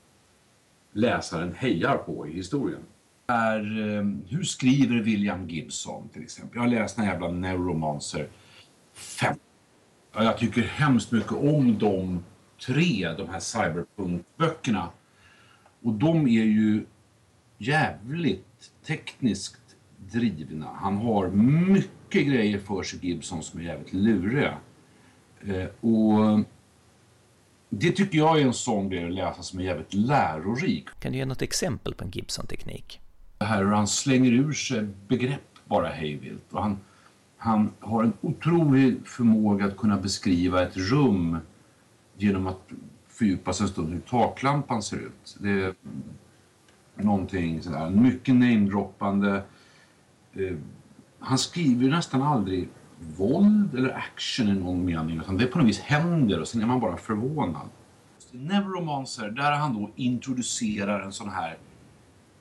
[0.93, 2.81] läsaren hejar på i historien.
[3.27, 6.57] Är, eh, hur skriver William Gibson till exempel?
[6.57, 8.29] Jag har läst den jävla Neuromancer
[8.93, 9.35] 5.
[10.13, 12.25] Jag tycker hemskt mycket om de
[12.67, 14.89] tre, de här cyberpunk-böckerna.
[15.83, 16.87] Och de är ju
[17.59, 19.77] jävligt tekniskt
[20.13, 20.69] drivna.
[20.75, 24.59] Han har mycket grejer för sig, Gibson, som är jävligt luriga.
[25.47, 26.41] Eh, och
[27.69, 30.89] det tycker jag är en sån grej att läsa som är jävligt lärorik.
[30.99, 33.01] Kan du ge något exempel på en Gibson-teknik?
[33.39, 36.45] Det här hur han slänger ur sig begrepp bara hejvilt.
[36.51, 36.79] Och han,
[37.37, 41.39] han har en otrolig förmåga att kunna beskriva ett rum
[42.17, 42.61] genom att
[43.09, 45.37] fördjupa sig en stund hur taklampan ser ut.
[45.41, 45.75] Det är
[46.95, 49.43] någonting sådär, mycket namedroppande.
[50.33, 50.57] Eh,
[51.19, 52.69] han skriver nästan aldrig
[53.17, 55.21] våld eller action i någon mening.
[55.21, 57.69] Utan det på något vis händer och sen är man bara förvånad.
[58.31, 61.59] Neuromancer, där han då introducerar en sån här,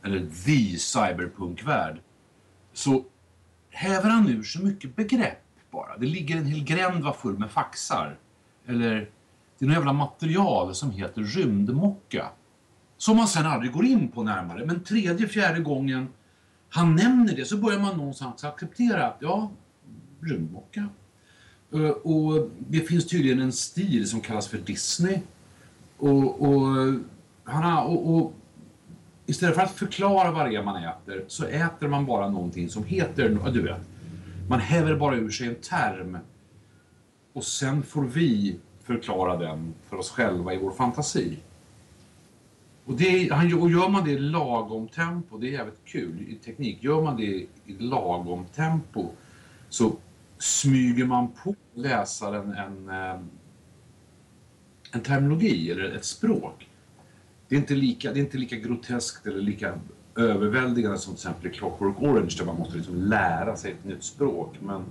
[0.03, 1.99] eller the cyberpunkvärld,
[2.73, 3.03] så
[3.69, 5.97] häver han ur så mycket begrepp bara.
[5.97, 8.17] Det ligger en hel gränd var full med faxar.
[8.65, 9.09] Eller
[9.59, 12.29] det är något jävla material som heter rymdmocka.
[12.97, 14.65] Som man sen aldrig går in på närmare.
[14.65, 16.07] Men tredje, fjärde gången
[16.69, 19.51] han nämner det så börjar man någonstans acceptera att ja,
[20.25, 20.89] rymdmocka.
[21.73, 25.19] Eh, och det finns tydligen en stil som kallas för Disney.
[25.97, 26.93] Och, och,
[27.43, 28.33] han har, och, och
[29.25, 32.83] istället för att förklara vad det är man äter så äter man bara någonting som
[32.83, 33.81] heter, du vet,
[34.49, 36.17] man häver bara ur sig en term
[37.33, 41.37] och sen får vi förklara den för oss själva i vår fantasi.
[42.85, 46.35] Och, det, han, och gör man det i lagom tempo, det är jävligt kul i
[46.35, 47.47] teknik, gör man det i
[47.79, 49.07] lagom tempo
[49.69, 49.95] så
[50.43, 53.21] smyger man på läsaren en, eh,
[54.91, 56.69] en terminologi eller ett språk.
[57.47, 59.79] Det är, inte lika, det är inte lika groteskt eller lika
[60.15, 64.03] överväldigande som till exempel i Clockwork Orange där man måste liksom lära sig ett nytt
[64.03, 64.55] språk.
[64.61, 64.83] Men,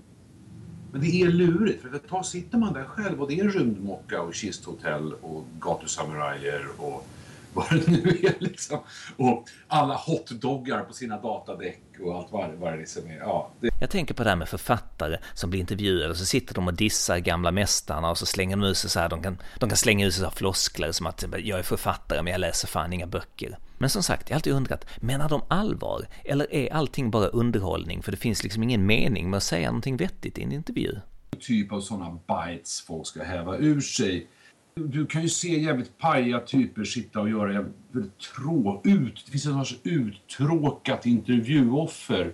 [0.93, 4.23] men det är lurigt för ett tag sitter man där själv och det är rymdmocka
[4.23, 7.07] och kisthotell och gatusamurajer och
[7.53, 8.79] vad det nu är liksom.
[9.17, 13.17] Och alla hotdoggar på sina datadäck och allt vad, vad det liksom är.
[13.17, 13.71] Ja, det...
[13.81, 16.75] Jag tänker på det här med författare som blir intervjuade och så sitter de och
[16.75, 19.77] dissar gamla mästarna och så slänger de ut sig så här, de kan, de kan
[19.77, 22.93] slänga ut sig så här floskler som att jag är författare men jag läser fan
[22.93, 23.59] inga böcker.
[23.79, 26.07] Men som sagt, jag har alltid undrat, menar de allvar?
[26.25, 28.03] Eller är allting bara underhållning?
[28.03, 31.01] För det finns liksom ingen mening med att säga någonting vettigt i en intervju.
[31.41, 34.27] Typ av sådana bites folk ska häva ur sig
[34.74, 39.22] du kan ju se jävligt paja typer sitta och göra jävligt trå ut.
[39.26, 42.32] Det finns en sorts uttråkat intervjuoffer.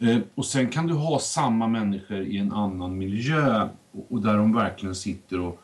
[0.00, 4.36] Eh, och sen kan du ha samma människor i en annan miljö och, och där
[4.36, 5.62] de verkligen sitter och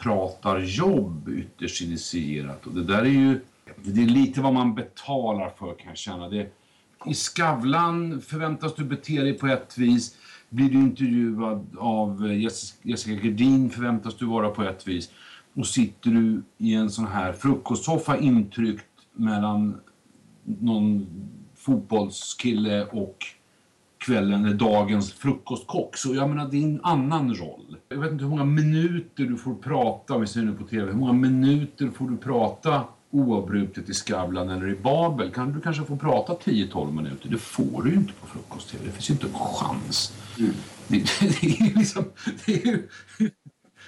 [0.00, 2.66] pratar jobb ytterst initierat.
[2.66, 3.40] Och det där är ju
[3.82, 6.28] det är lite vad man betalar för kan jag känna.
[6.28, 6.52] Det,
[7.06, 10.16] I Skavlan förväntas du bete dig på ett vis.
[10.48, 12.40] Blir du intervjuad av eh,
[12.82, 15.10] Jessica Gerdin förväntas du vara på ett vis
[15.56, 19.80] och sitter du i en sån här frukostsoffa intryckt mellan
[20.44, 21.06] någon
[21.56, 23.16] fotbollskille och
[23.98, 25.96] kvällen är dagens frukostkock.
[25.96, 27.76] Så jag menar, det är en annan roll.
[27.88, 30.92] Jag vet inte hur många minuter du får prata, om vi ser nu på TV,
[30.92, 35.30] hur många minuter får du prata oavbrutet i Skavlan eller i Babel?
[35.30, 37.28] Kan du kanske få prata 10-12 minuter?
[37.28, 38.84] Det får du ju inte på frukost-TV.
[38.84, 40.12] Det finns ju inte en chans.
[40.38, 40.52] Mm.
[40.88, 42.04] Det, det, det, är liksom...
[42.46, 42.88] Det är ju,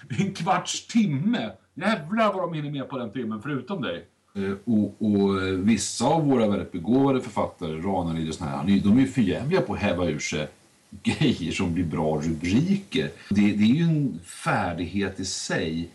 [0.18, 1.50] en kvarts timme.
[1.74, 4.06] Jävlar vad de hinner med på den timmen förutom dig.
[4.34, 8.96] Eh, och, och, eh, vissa av våra väldigt begåvade författare, Ranelid och såna här, de
[8.96, 10.48] är ju förjävliga på att häva ur sig
[11.02, 13.10] grejer som blir bra rubriker.
[13.30, 15.88] Det, det, är ju en färdighet i sig.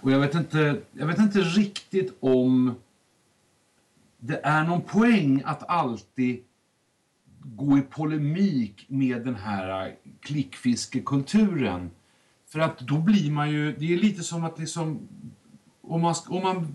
[0.00, 2.74] Och jag vet, inte, jag vet inte riktigt om
[4.18, 6.42] det är någon poäng att alltid
[7.42, 11.90] gå i polemik med den här klickfiskekulturen
[12.54, 15.08] för att då blir man ju, det är lite som att liksom,
[15.82, 16.66] om man, om man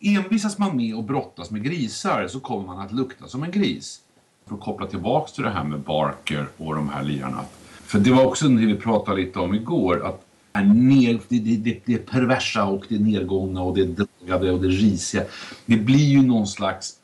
[0.00, 4.00] envisas man med att brottas med grisar så kommer man att lukta som en gris.
[4.46, 7.44] För att koppla tillbaks till det här med Barker och de här lirarna.
[7.68, 10.24] För det var också det vi pratade lite om igår, att
[10.64, 15.22] ner, det, det, det perversa och det nedgångna och det drogade och det risiga.
[15.66, 16.94] Det blir ju någon slags,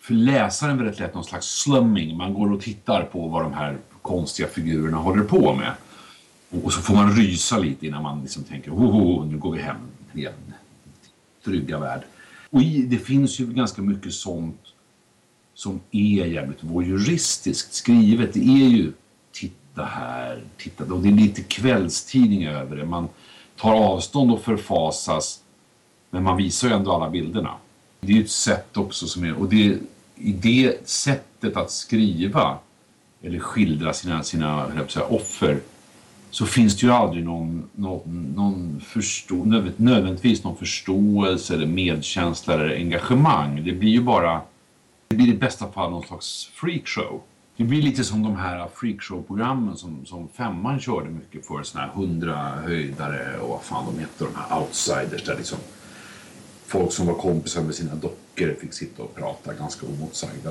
[0.00, 2.16] för läsaren väldigt lätt någon slags slumming.
[2.16, 5.72] Man går och tittar på vad de här konstiga figurerna håller på med.
[6.52, 9.76] Och så får man rysa lite innan man liksom tänker oh, nu går vi hem
[10.12, 10.32] igen.
[11.44, 12.02] Trygga värld.
[12.50, 14.60] Och det finns ju ganska mycket sånt
[15.54, 18.34] som är jävligt voyeuristiskt skrivet.
[18.34, 18.92] Det är ju
[19.32, 22.84] titta här, titta och det är lite kvällstidning över det.
[22.84, 23.08] Man
[23.56, 25.42] tar avstånd och förfasas
[26.10, 27.54] men man visar ju ändå alla bilderna.
[28.00, 29.78] Det är ju ett sätt också som är, och det,
[30.16, 32.58] i det sättet att skriva
[33.22, 35.60] eller skildra sina, sina säga, offer
[36.32, 39.44] så finns det ju aldrig någon, någon, någon förstå,
[39.76, 43.64] nödvändigtvis någon förståelse eller medkänsla eller engagemang.
[43.64, 44.40] Det blir ju bara,
[45.08, 47.20] det blir i bästa fall någon slags freakshow.
[47.56, 51.90] Det blir lite som de här freakshow-programmen som, som Femman körde mycket för, såna här
[51.90, 55.58] hundra höjdare och vad fan de heter, de här outsiders där liksom
[56.66, 60.50] folk som var kompisar med sina dockor fick sitta och prata ganska omotsagda.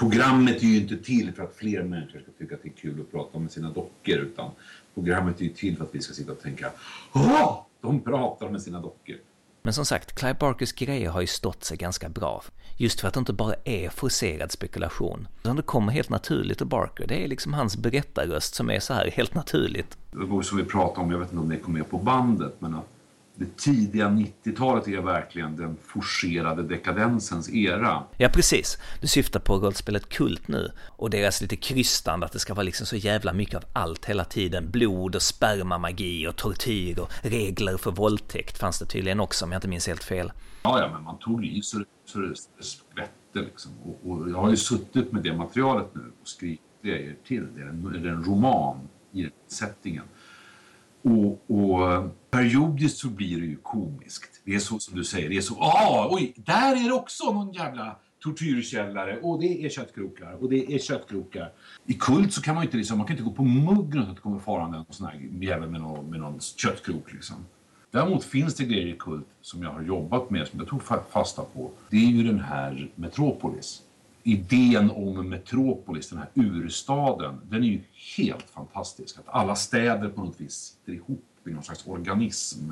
[0.00, 3.00] Programmet är ju inte till för att fler människor ska tycka att det är kul
[3.00, 4.50] att prata med sina dockor utan
[4.94, 6.70] Programmet är ju till för att vi ska sitta och tänka
[7.12, 9.16] Åh, de pratar med sina dockor.
[9.62, 12.42] Men som sagt, Clive Barkers grejer har ju stått sig ganska bra.
[12.76, 15.28] Just för att det inte bara är forcerad spekulation.
[15.40, 17.06] Utan det kommer helt naturligt ur Barker.
[17.06, 19.98] Det är liksom hans berättarröst som är så här helt naturligt.
[20.12, 22.54] Det var som vi pratade om, jag vet inte om det kom med på bandet,
[22.58, 22.86] men att
[23.40, 28.02] det tidiga 90-talet är verkligen den forcerade dekadensens era.
[28.16, 28.78] Ja, precis.
[29.00, 32.86] Du syftar på rollspelet Kult nu och deras lite krystande att det ska vara liksom
[32.86, 34.70] så jävla mycket av allt hela tiden.
[34.70, 39.58] Blod och spermamagi och tortyr och regler för våldtäkt fanns det tydligen också om jag
[39.58, 40.32] inte minns helt fel.
[40.62, 43.72] Ja, ja, men man tog i så, så det skvätte liksom.
[43.82, 47.98] Och, och, jag har ju suttit med det materialet nu och skrivit grejer till det.
[47.98, 50.04] Det är en roman i den settingen.
[51.02, 54.40] Och, och periodiskt så blir det ju komiskt.
[54.44, 57.32] Det är så som du säger, det är så, ah, oj, där är det också
[57.32, 61.52] någon jävla tortyrkällare och det är köttkrokar och det är köttkrokar.
[61.86, 64.22] I kult så kan man inte liksom, man kan inte gå på muggen att det
[64.22, 67.36] kommer farande en sån här jävel med någon, med någon köttkrok liksom.
[67.90, 71.42] Däremot finns det grejer i kult som jag har jobbat med, som jag tog fasta
[71.42, 71.70] på.
[71.90, 73.82] Det är ju den här Metropolis.
[74.22, 77.80] Idén om Metropolis, den här urstaden, den är ju
[78.16, 79.18] helt fantastisk.
[79.18, 82.70] Att alla städer på något vis sitter ihop i någon slags organism.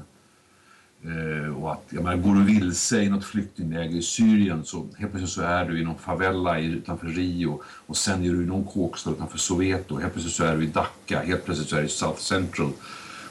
[1.05, 5.13] Eh, och att, jag menar, går du vilse i något flyktingläger i Syrien så helt
[5.13, 8.65] plötsligt så är du i någon favela utanför Rio och sen är du i någon
[8.65, 9.97] kåkstad utanför Soweto.
[9.97, 12.73] Helt plötsligt så är du i Dhaka, helt plötsligt så är du i South Central.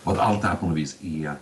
[0.03, 1.35] Och att allt det här på något vis är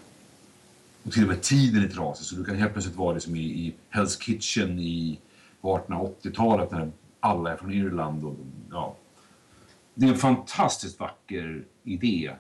[1.04, 3.40] och till och med tiden är trasig så du kan helt plötsligt vara liksom i,
[3.40, 5.20] i Hell's Kitchen i
[5.65, 8.25] på 1880-talet när alla är från Irland.
[8.25, 8.36] Och,
[8.71, 8.95] ja.
[9.93, 12.32] Det är en fantastiskt vacker idé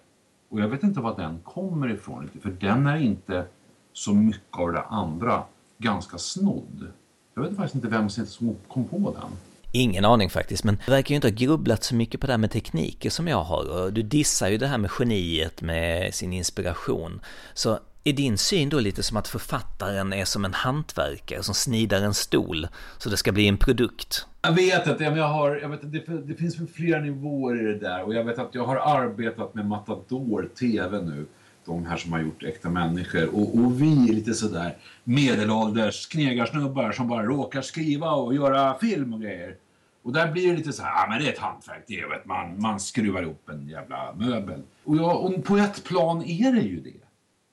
[0.49, 3.45] och jag vet inte var den kommer ifrån för den är inte
[3.93, 5.43] så mycket av det andra
[5.77, 6.87] ganska snodd.
[7.33, 9.31] Jag vet faktiskt inte vem som kom på den.
[9.71, 12.37] Ingen aning faktiskt, men du verkar ju inte ha grubblat så mycket på det här
[12.37, 13.69] med tekniker som jag har.
[13.69, 17.21] Och du dissar ju det här med geniet med sin inspiration.
[17.53, 22.01] Så är din syn då lite som att författaren är som en hantverkare som snidar
[22.01, 24.25] en stol så det ska bli en produkt?
[24.41, 28.03] Jag vet att jag har, jag vet det, det finns flera nivåer i det där
[28.03, 31.25] och jag vet att jag har arbetat med Matador TV nu
[31.65, 33.35] de här som har gjort äkta människor.
[33.35, 39.13] Och, och vi är lite sådär medelålders knegarsnubbar som bara råkar skriva och göra film
[39.13, 39.55] och grejer.
[40.03, 42.09] Och där blir det lite så här, ja men det är ett hantverk, det är
[42.09, 44.61] vet man, man skruvar ihop en jävla möbel.
[44.83, 47.04] Och, jag, och på ett plan är det ju det.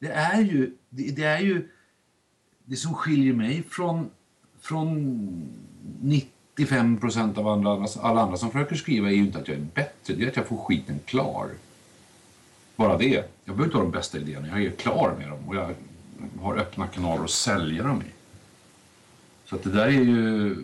[0.03, 1.69] Det är ju, det, det är ju,
[2.65, 4.11] det som skiljer mig från,
[4.61, 5.49] från
[6.01, 9.67] 95 procent av alla, alla andra som försöker skriva är ju inte att jag är
[9.75, 11.49] bättre, det är att jag får skiten klar.
[12.77, 13.15] Bara det.
[13.45, 15.75] Jag behöver inte ha de bästa idéerna, jag är klar med dem och jag
[16.41, 18.11] har öppna kanaler att sälja dem i.
[19.45, 20.57] Så att det där är ju...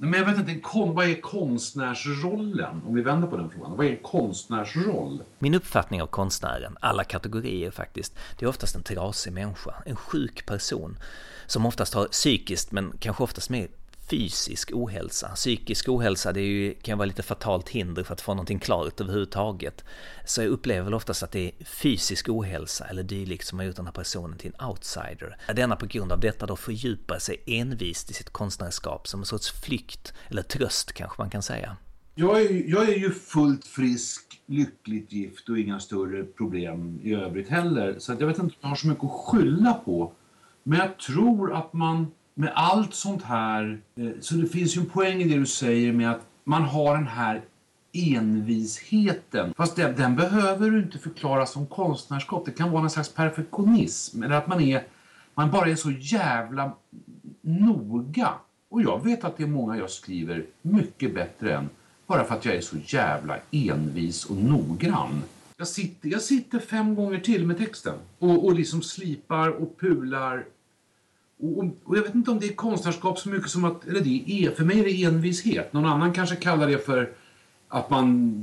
[0.00, 2.82] Men jag vet inte, vad är konstnärsrollen?
[2.86, 3.76] Om vi vänder på den frågan.
[3.76, 5.22] Vad är en konstnärsroll?
[5.38, 9.74] Min uppfattning av konstnären, alla kategorier faktiskt, det är oftast en trasig människa.
[9.86, 10.98] En sjuk person.
[11.46, 13.68] Som oftast har psykiskt, men kanske oftast mer
[14.10, 15.28] fysisk ohälsa.
[15.28, 19.00] Psykisk ohälsa det är ju, kan vara lite fatalt hinder för att få någonting klart
[19.00, 19.84] överhuvudtaget.
[20.24, 23.76] Så jag upplever väl oftast att det är fysisk ohälsa eller dylikt som har gjort
[23.76, 25.36] den här personen till en outsider.
[25.56, 29.60] Denna på grund av detta då fördjupar sig envist i sitt konstnärskap som en sorts
[29.64, 31.76] flykt, eller tröst kanske man kan säga.
[32.14, 37.48] Jag är, jag är ju fullt frisk, lyckligt gift och inga större problem i övrigt
[37.48, 37.98] heller.
[37.98, 40.12] Så att jag vet inte om jag har så mycket att skylla på.
[40.62, 42.06] Men jag tror att man
[42.38, 45.92] med allt sånt här, eh, så det finns ju en poäng i det du säger
[45.92, 47.42] med att man har den här
[47.92, 49.54] envisheten.
[49.56, 52.44] Fast den, den behöver du inte förklara som konstnärskap.
[52.44, 54.22] Det kan vara en slags perfektionism.
[54.22, 54.82] Eller att man, är,
[55.34, 56.72] man bara är så jävla
[57.40, 58.32] noga.
[58.68, 61.68] Och jag vet att det är många jag skriver mycket bättre än
[62.06, 65.22] bara för att jag är så jävla envis och noggrann.
[65.56, 70.44] Jag sitter, jag sitter fem gånger till med texten och, och liksom slipar och pular
[71.40, 74.24] och, och, jag vet inte om det är konstnärskap så mycket som att, eller det
[74.26, 75.72] är, för mig är det envishet.
[75.72, 77.12] Någon annan kanske kallar det för
[77.68, 78.34] att man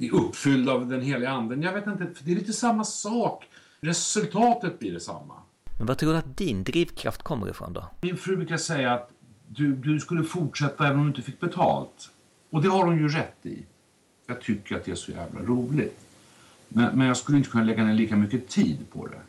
[0.00, 1.62] är uppfylld av den heliga anden.
[1.62, 3.44] Jag vet inte, för det är lite samma sak.
[3.80, 5.34] Resultatet blir detsamma.
[5.78, 7.84] Men vad tror du att din drivkraft kommer ifrån då?
[8.02, 9.10] Min fru brukar säga att
[9.48, 12.10] du, du skulle fortsätta även om du inte fick betalt.
[12.50, 13.62] Och det har hon ju rätt i.
[14.26, 16.00] Jag tycker att det är så jävla roligt.
[16.68, 19.20] Men, men jag skulle inte kunna lägga ner lika mycket tid på det.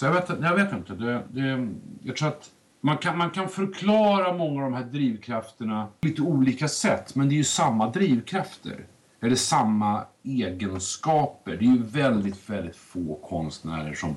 [0.00, 0.94] Så jag vet, jag vet inte.
[0.94, 1.68] Det, det,
[2.02, 6.22] jag tror att man kan, man kan förklara många av de här drivkrafterna på lite
[6.22, 8.86] olika sätt, men det är ju samma drivkrafter.
[9.20, 11.56] Eller samma egenskaper.
[11.56, 14.16] Det är ju väldigt, väldigt få konstnärer som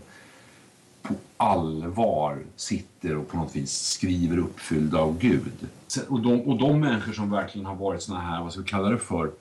[1.02, 5.68] på allvar sitter och på något vis skriver uppfyllda av Gud.
[6.10, 8.90] Och de, och de människor som verkligen har varit såna här, vad ska vi kalla
[8.90, 9.32] det för,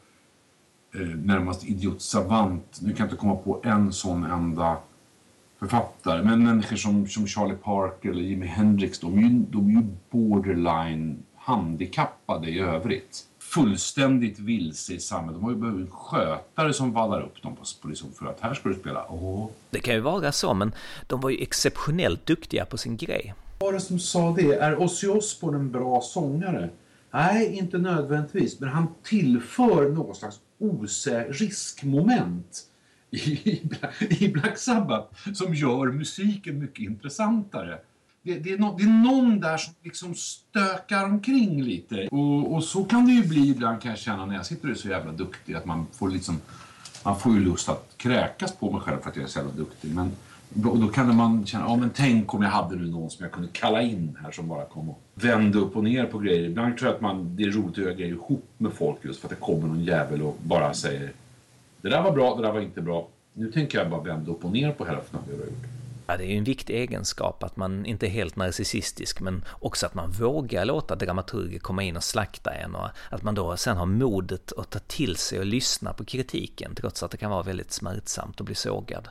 [0.95, 2.79] eh, närmast idiotsavant.
[2.81, 4.77] Nu kan jag inte komma på en sån enda
[5.63, 9.73] författare, men människor som, som Charlie Parker eller Jimi Hendrix, de är, ju, de är
[9.73, 13.25] ju borderline handikappade i övrigt.
[13.39, 15.35] fullständigt vilse i samhället.
[15.35, 18.41] De har ju behövt en skötare som vallar upp dem på, på liksom för att
[18.41, 19.07] här ska du spela.
[19.09, 19.49] Åh.
[19.71, 20.73] Det kan ju vara så, men
[21.07, 23.35] de var ju exceptionellt duktiga på sin grej.
[23.59, 24.53] Vad var det som sa det?
[24.53, 26.71] Är Ozzy Osbourne en bra sångare?
[27.11, 32.63] Nej, inte nödvändigtvis, men han tillför någon slags osä riskmoment
[33.17, 33.63] i,
[34.11, 37.79] i Black Sabbath som gör musiken mycket intressantare.
[38.23, 42.09] Det, det, är no, det, är någon där som liksom stökar omkring lite.
[42.09, 44.75] Och, och, så kan det ju bli ibland kan jag känna när jag sitter och
[44.75, 46.41] är så jävla duktig att man får liksom
[47.05, 49.53] man får ju lust att kräkas på mig själv för att jag är så jävla
[49.53, 49.95] duktig.
[49.95, 50.11] Men
[50.49, 53.33] då, då kan man känna, ja men tänk om jag hade nu någon som jag
[53.33, 56.45] kunde kalla in här som bara kom och vände upp och ner på grejer.
[56.45, 59.21] Ibland tror jag att man, det är roligt att göra grejer ihop med folk just
[59.21, 61.13] för att det kommer någon jävel och bara säger
[61.83, 63.09] det där var bra, det där var inte bra.
[63.33, 65.67] Nu tänker jag bara vända upp och ner på hälften av det jag har gjort.
[66.07, 69.87] Ja, det är ju en viktig egenskap att man inte är helt narcissistisk men också
[69.87, 73.77] att man vågar låta dramaturger komma in och slakta en och att man då sen
[73.77, 77.43] har modet att ta till sig och lyssna på kritiken trots att det kan vara
[77.43, 79.09] väldigt smärtsamt att bli sågad.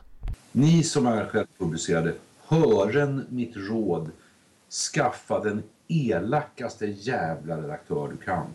[0.52, 2.14] Ni som är självpublicerade,
[2.48, 4.12] hören mitt råd.
[4.94, 8.46] Skaffa den elakaste jävla redaktör du kan.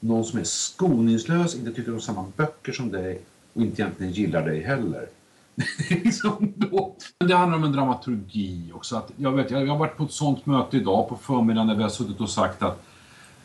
[0.00, 3.22] Någon som är skoningslös, inte tycker om samma böcker som dig
[3.52, 5.08] och inte egentligen gillar dig heller.
[5.88, 6.94] liksom då.
[7.18, 8.96] Det handlar om en dramaturgi också.
[8.96, 11.82] Att jag, vet, jag har varit på ett sånt möte idag på förmiddagen där vi
[11.82, 12.82] har suttit och sagt att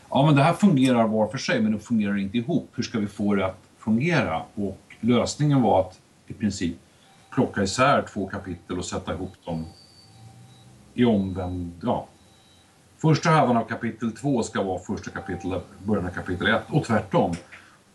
[0.09, 2.69] ja, men det här fungerar var för sig men det fungerar inte ihop.
[2.73, 4.41] Hur ska vi få det att fungera?
[4.55, 6.77] Och lösningen var att i princip
[7.29, 9.65] plocka isär två kapitel och sätta ihop dem
[10.93, 11.71] i omvänd...
[11.83, 12.07] Ja.
[12.97, 17.33] Första halvan av kapitel två ska vara första kapitlet, början av kapitel ett och tvärtom.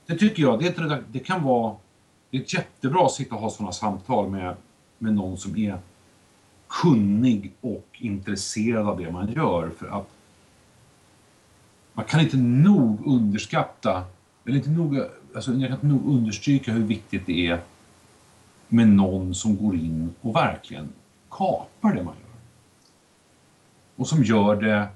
[0.06, 1.76] Det tycker jag, det, det kan vara
[2.31, 4.57] det är jättebra att sitta och ha sådana samtal med,
[4.99, 5.78] med någon som är
[6.68, 9.70] kunnig och intresserad av det man gör.
[9.78, 10.09] För att
[11.93, 14.05] man kan inte nog underskatta,
[14.45, 15.01] eller inte nog,
[15.35, 17.61] alltså jag kan inte nog understryka hur viktigt det är
[18.68, 20.93] med någon som går in och verkligen
[21.31, 22.41] kapar det man gör.
[23.97, 24.89] Och som gör det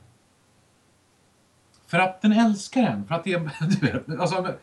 [1.86, 3.06] för att den älskar en.
[3.06, 4.54] För att det är, du vet, alltså,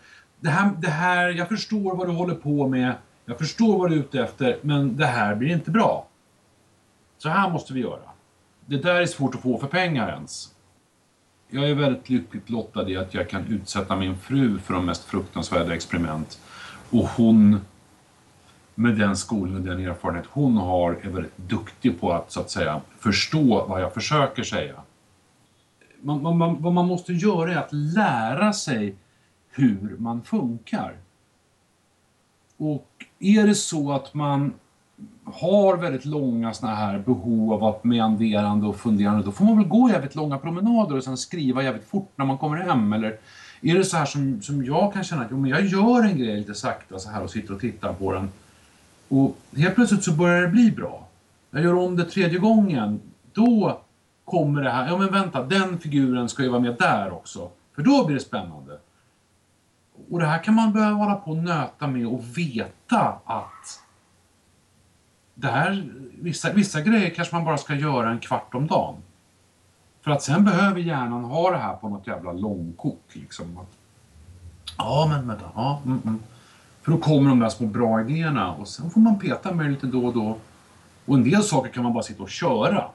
[0.41, 2.93] det här, det här, jag förstår vad du håller på med,
[3.25, 6.07] jag förstår vad du är ute efter, men det här blir inte bra.
[7.17, 7.99] Så här måste vi göra.
[8.65, 10.55] Det där är svårt att få för pengar ens.
[11.49, 15.03] Jag är väldigt lyckligt lottad i att jag kan utsätta min fru för de mest
[15.03, 16.39] fruktansvärda experiment.
[16.89, 17.59] Och hon,
[18.75, 22.49] med den skolning och den erfarenhet hon har, är väldigt duktig på att så att
[22.49, 24.75] säga förstå vad jag försöker säga.
[26.01, 28.95] Man, man, vad man måste göra är att lära sig
[29.51, 30.95] hur man funkar.
[32.57, 32.87] Och
[33.19, 34.53] är det så att man
[35.23, 39.67] har väldigt långa såna här behov av att meanderande och funderande, då får man väl
[39.67, 42.93] gå jävligt långa promenader och sen skriva jävligt fort när man kommer hem.
[42.93, 43.17] Eller
[43.61, 46.17] är det så här som, som jag kan känna att jo, men jag gör en
[46.17, 48.29] grej lite sakta så här och sitter och tittar på den
[49.11, 51.07] och helt plötsligt så börjar det bli bra.
[51.51, 53.01] Jag gör om det tredje gången,
[53.33, 53.81] då
[54.25, 57.49] kommer det här, ja men vänta, den figuren ska ju vara med där också.
[57.75, 58.79] För då blir det spännande.
[60.09, 63.81] Och det här kan man behöva hålla på och nöta med och veta att
[65.33, 65.89] det här,
[66.21, 68.95] vissa, vissa grejer kanske man bara ska göra en kvart om dagen.
[70.01, 73.01] För att sen behöver hjärnan ha det här på något jävla långkok.
[73.13, 73.59] Liksom.
[74.77, 75.45] Ja, men vänta.
[75.55, 76.19] Ja, mm, mm.
[76.81, 79.71] För då kommer de där små bra idéerna och sen får man peta med det
[79.71, 80.37] lite då och då.
[81.05, 82.85] Och en del saker kan man bara sitta och köra.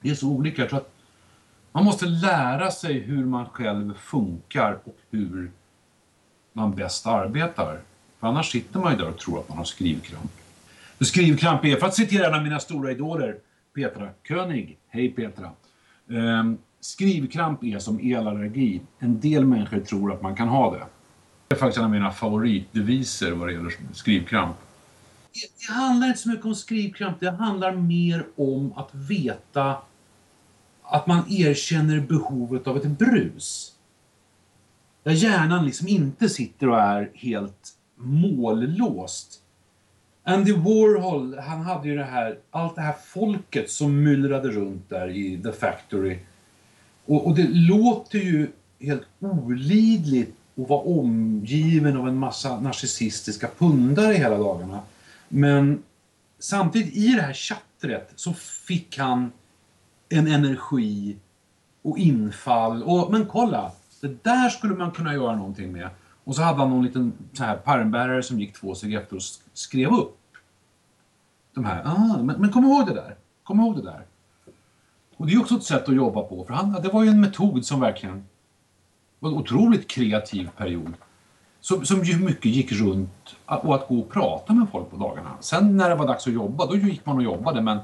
[0.00, 0.62] Det är så olika.
[0.62, 0.92] Jag tror att
[1.72, 5.50] man måste lära sig hur man själv funkar och hur
[6.52, 7.80] man bäst arbetar.
[8.20, 10.32] För annars sitter man ju där och tror att man har skrivkramp.
[10.98, 13.36] För skrivkramp är, för att citera en av mina stora idoler,
[13.74, 14.78] Petra König.
[14.88, 15.50] Hej Petra.
[16.10, 18.80] Ehm, skrivkramp är som elallergi.
[18.98, 20.84] En del människor tror att man kan ha det.
[21.48, 24.56] Det är faktiskt en av mina favoritdeviser vad det gäller skrivkramp.
[25.32, 29.76] Det handlar inte så mycket om skrivkramp, det handlar mer om att veta
[30.82, 33.69] att man erkänner behovet av ett brus.
[35.02, 39.40] Där hjärnan liksom inte sitter och är helt mållåst.
[40.24, 45.08] Andy Warhol, han hade ju det här, allt det här folket som myllrade runt där
[45.08, 46.18] i The Factory.
[47.06, 48.48] Och, och det låter ju
[48.80, 54.80] helt olidligt att vara omgiven av en massa narcissistiska pundare hela dagarna.
[55.28, 55.82] Men
[56.38, 59.32] samtidigt i det här chattret så fick han
[60.08, 61.16] en energi
[61.82, 62.82] och infall.
[62.82, 65.88] Och, men kolla, det där skulle man kunna göra någonting med.
[66.24, 69.22] Och så hade han någon liten så här pärmbärare som gick två steg efter och
[69.52, 70.16] skrev upp.
[71.54, 73.16] De här, ah, men, men kom ihåg det där.
[73.42, 74.06] Kom ihåg det där.
[75.16, 77.20] Och det är också ett sätt att jobba på, för han, det var ju en
[77.20, 78.24] metod som verkligen
[79.18, 80.92] var en otroligt kreativ period.
[81.60, 85.30] Som, som ju mycket gick runt och att gå och prata med folk på dagarna.
[85.40, 87.78] Sen när det var dags att jobba, då gick man och jobbade men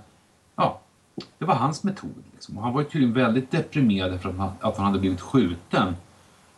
[0.56, 0.80] ja,
[1.38, 2.24] det var hans metod.
[2.32, 2.58] Liksom.
[2.58, 5.96] Och han var ju tydligen väldigt deprimerad för att han, att han hade blivit skjuten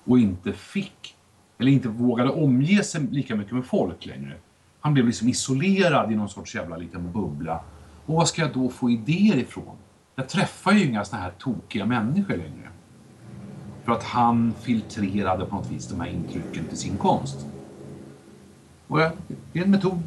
[0.09, 1.17] och inte fick,
[1.59, 4.35] eller inte vågade omge sig lika mycket med folk längre.
[4.81, 7.61] Han blev liksom isolerad i någon sorts jävla liten bubbla.
[8.07, 9.77] Och vad ska jag då få idéer ifrån?
[10.15, 12.69] Jag träffar ju inga såna här tokiga människor längre.
[13.85, 17.47] För att han filtrerade på något vis de här intrycken till sin konst.
[18.87, 19.13] Och ja,
[19.53, 20.03] det är en metod.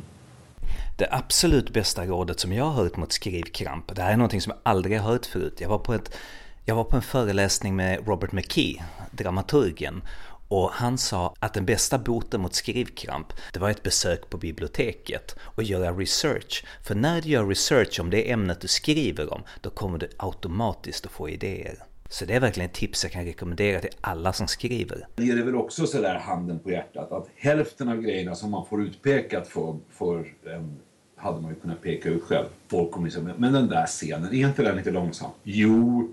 [0.97, 4.49] Det absolut bästa rådet som jag har hört mot skrivkramp, det här är någonting som
[4.52, 5.58] jag aldrig har hört förut.
[5.62, 6.18] Jag var på, ett,
[6.66, 10.01] jag var på en föreläsning med Robert McKee, dramaturgen,
[10.47, 15.36] och han sa att den bästa boten mot skrivkramp, det var ett besök på biblioteket
[15.39, 16.66] och göra research.
[16.84, 21.05] För när du gör research om det ämnet du skriver om, då kommer du automatiskt
[21.05, 21.76] att få idéer.
[22.09, 25.07] Så det är verkligen ett tips jag kan rekommendera till alla som skriver.
[25.16, 28.84] Det är väl också sådär handen på hjärtat att hälften av grejerna som man får
[28.84, 30.80] utpekat för, för um,
[31.16, 32.47] hade man ju kunnat peka ut själv.
[32.68, 35.32] Folk kommer liksom, men den där scenen, är inte den lite långsam?
[35.43, 36.09] Jo,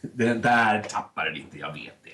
[0.00, 2.10] den där tappar det lite, jag vet det.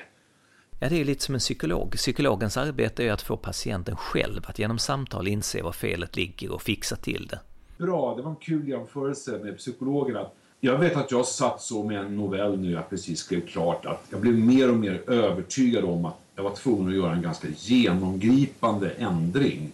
[0.80, 1.92] Ja, det är lite som en psykolog.
[1.92, 6.62] Psykologens arbete är att få patienten själv att genom samtal inse var felet ligger och
[6.62, 7.40] fixa till det.
[7.78, 10.26] Bra, det var en kul jämförelse med psykologerna.
[10.60, 14.04] Jag vet att jag satt så med en novell nu jag precis skrev klart att
[14.10, 17.48] jag blev mer och mer övertygad om att jag var tvungen att göra en ganska
[17.56, 19.72] genomgripande ändring.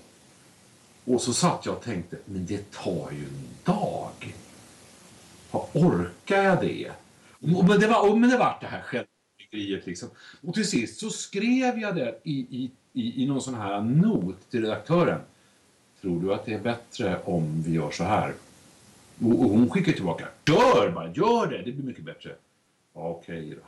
[1.05, 4.34] Och så satt jag och tänkte, men det tar ju en dag.
[5.72, 6.90] Orkar jag det?
[7.43, 10.09] Men det var, men det var det här självbygeriet liksom.
[10.40, 14.51] Och till sist så skrev jag det i, i, i, i någon sån här not
[14.51, 15.20] till redaktören.
[16.01, 18.34] Tror du att det är bättre om vi gör så här?
[19.20, 20.28] Och, och hon skickar tillbaka.
[20.47, 22.34] Gör bara, gör det, det blir mycket bättre.
[22.93, 23.62] Okej då.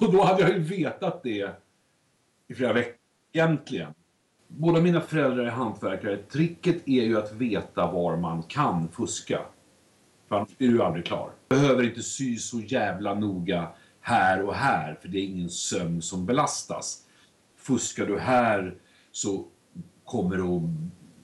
[0.06, 1.50] och då hade jag ju vetat det
[2.48, 2.94] i flera veckor
[3.32, 3.94] egentligen.
[4.48, 6.16] Båda mina föräldrar är hantverkare.
[6.16, 9.40] Tricket är ju att veta var man kan fuska.
[10.34, 11.30] För annars blir du aldrig klar.
[11.48, 13.68] Behöver inte sy så jävla noga
[14.00, 16.98] här och här, för det är ingen söm som belastas.
[17.58, 18.74] Fuskar du här
[19.12, 19.44] så
[20.04, 20.62] kommer det att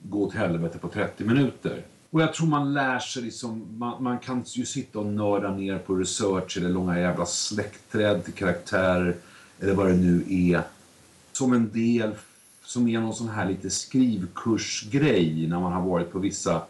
[0.03, 1.83] gå åt helvete på 30 minuter.
[2.11, 5.79] Och jag tror man lär sig liksom, man, man, kan ju sitta och nörda ner
[5.79, 9.17] på research eller långa jävla släktträd till karaktärer
[9.61, 10.63] eller vad det nu är.
[11.33, 12.11] Som en del,
[12.65, 16.63] som är någon sån här lite skrivkursgrej när man har varit på vissa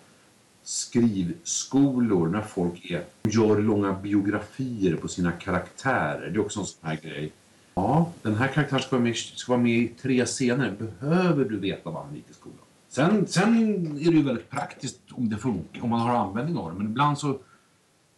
[0.63, 6.31] skrivskolor när folk är, gör långa biografier på sina karaktärer.
[6.31, 7.33] Det är också en sån här grej.
[7.75, 10.71] Ja, den här karaktären ska vara med, ska vara med i tre scener.
[10.79, 12.59] Behöver du veta vad han gick i skolan?
[12.89, 13.57] Sen, sen
[13.99, 16.79] är det ju väldigt praktiskt om det funkar, om man har användning av det.
[16.79, 17.39] Men ibland så,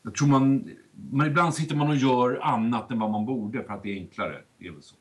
[0.03, 0.71] jag tror man,
[1.11, 3.97] men ibland sitter man och gör annat än vad man borde för att det är
[3.97, 4.43] enklare.
[4.59, 4.95] Det är väl så.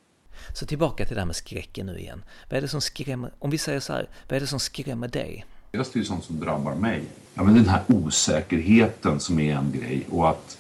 [0.53, 2.23] Så tillbaka till det här med skräcken nu igen.
[2.49, 5.07] Vad är det som skrämmer, om vi säger så här, vad är det som skrämmer
[5.07, 5.45] dig?
[5.71, 7.03] Det är sånt som drabbar mig.
[7.33, 10.57] Ja, men den här osäkerheten som är en grej och att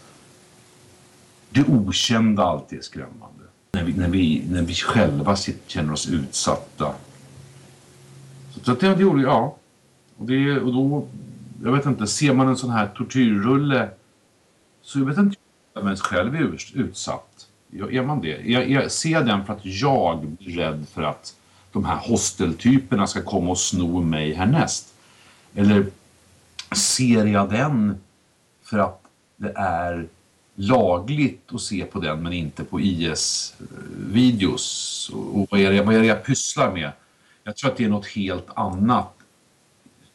[1.49, 3.43] det okända alltid är skrämmande.
[3.71, 5.35] När vi, när vi, när vi själva
[5.67, 6.93] känner oss utsatta
[8.63, 9.57] så att det gjorde ja.
[10.17, 11.07] Och, det, och då,
[11.63, 13.89] jag vet inte, ser man en sån här tortyrrulle
[14.81, 15.37] så jag vet inte
[15.73, 17.47] om ens själv är utsatt.
[17.91, 18.41] Är man det?
[18.45, 21.35] Jag, jag ser den för att jag blir rädd för att
[21.71, 24.93] de här hosteltyperna ska komma och sno mig härnäst.
[25.55, 25.85] Eller
[26.75, 28.01] ser jag den
[28.63, 29.03] för att
[29.37, 30.07] det är
[30.55, 33.49] lagligt att se på den men inte på IS-videos?
[35.13, 36.91] Och vad är, det, vad är det jag pysslar med?
[37.43, 39.13] Jag tror att det är något helt annat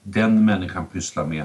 [0.02, 1.44] den människan pysslar med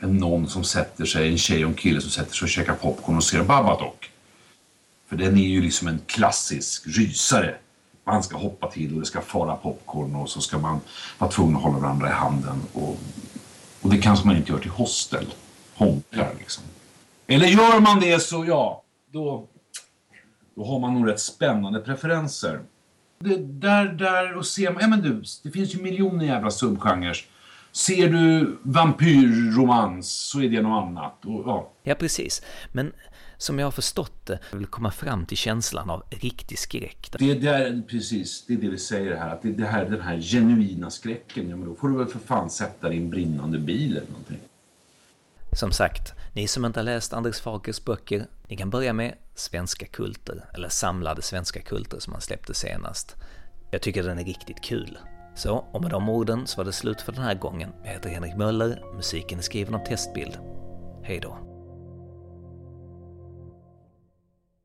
[0.00, 2.74] än någon som sätter sig, en tjej och en kille som sätter sig och käkar
[2.74, 4.10] popcorn och ser Babadook.
[5.08, 7.54] För den är ju liksom en klassisk rysare.
[8.04, 10.80] Man ska hoppa till och det ska fara popcorn och så ska man
[11.18, 12.60] vara tvungen att hålla varandra i handen.
[12.72, 12.98] Och,
[13.82, 15.26] och det kanske man inte gör till hostel.
[15.74, 16.64] Honkar liksom.
[17.26, 19.46] Eller gör man det så ja, då,
[20.54, 22.60] då har man nog rätt spännande preferenser.
[23.18, 27.18] Det, där, där och ser man, ja men du, det finns ju miljoner jävla subgenres.
[27.72, 31.24] Ser du vampyrromans så är det något annat.
[31.24, 31.70] Och, ja.
[31.82, 32.42] ja, precis.
[32.72, 32.92] Men
[33.42, 37.10] som jag har förstått det, vill komma fram till känslan av riktig skräck.
[37.18, 40.00] Det är där, precis, det är det vi säger här, att det, det här, den
[40.00, 43.96] här genuina skräcken, ja men då får du väl för fan sätta en brinnande bil
[43.96, 44.38] eller någonting.
[45.52, 49.86] Som sagt, ni som inte har läst Anders Fagers böcker, ni kan börja med Svenska
[49.86, 53.16] kulter, eller Samlade svenska kulter som han släppte senast.
[53.70, 54.98] Jag tycker den är riktigt kul.
[55.34, 57.70] Så, och med de orden så var det slut för den här gången.
[57.84, 60.38] Jag heter Henrik Möller, musiken är skriven av Testbild.
[61.02, 61.51] Hej då.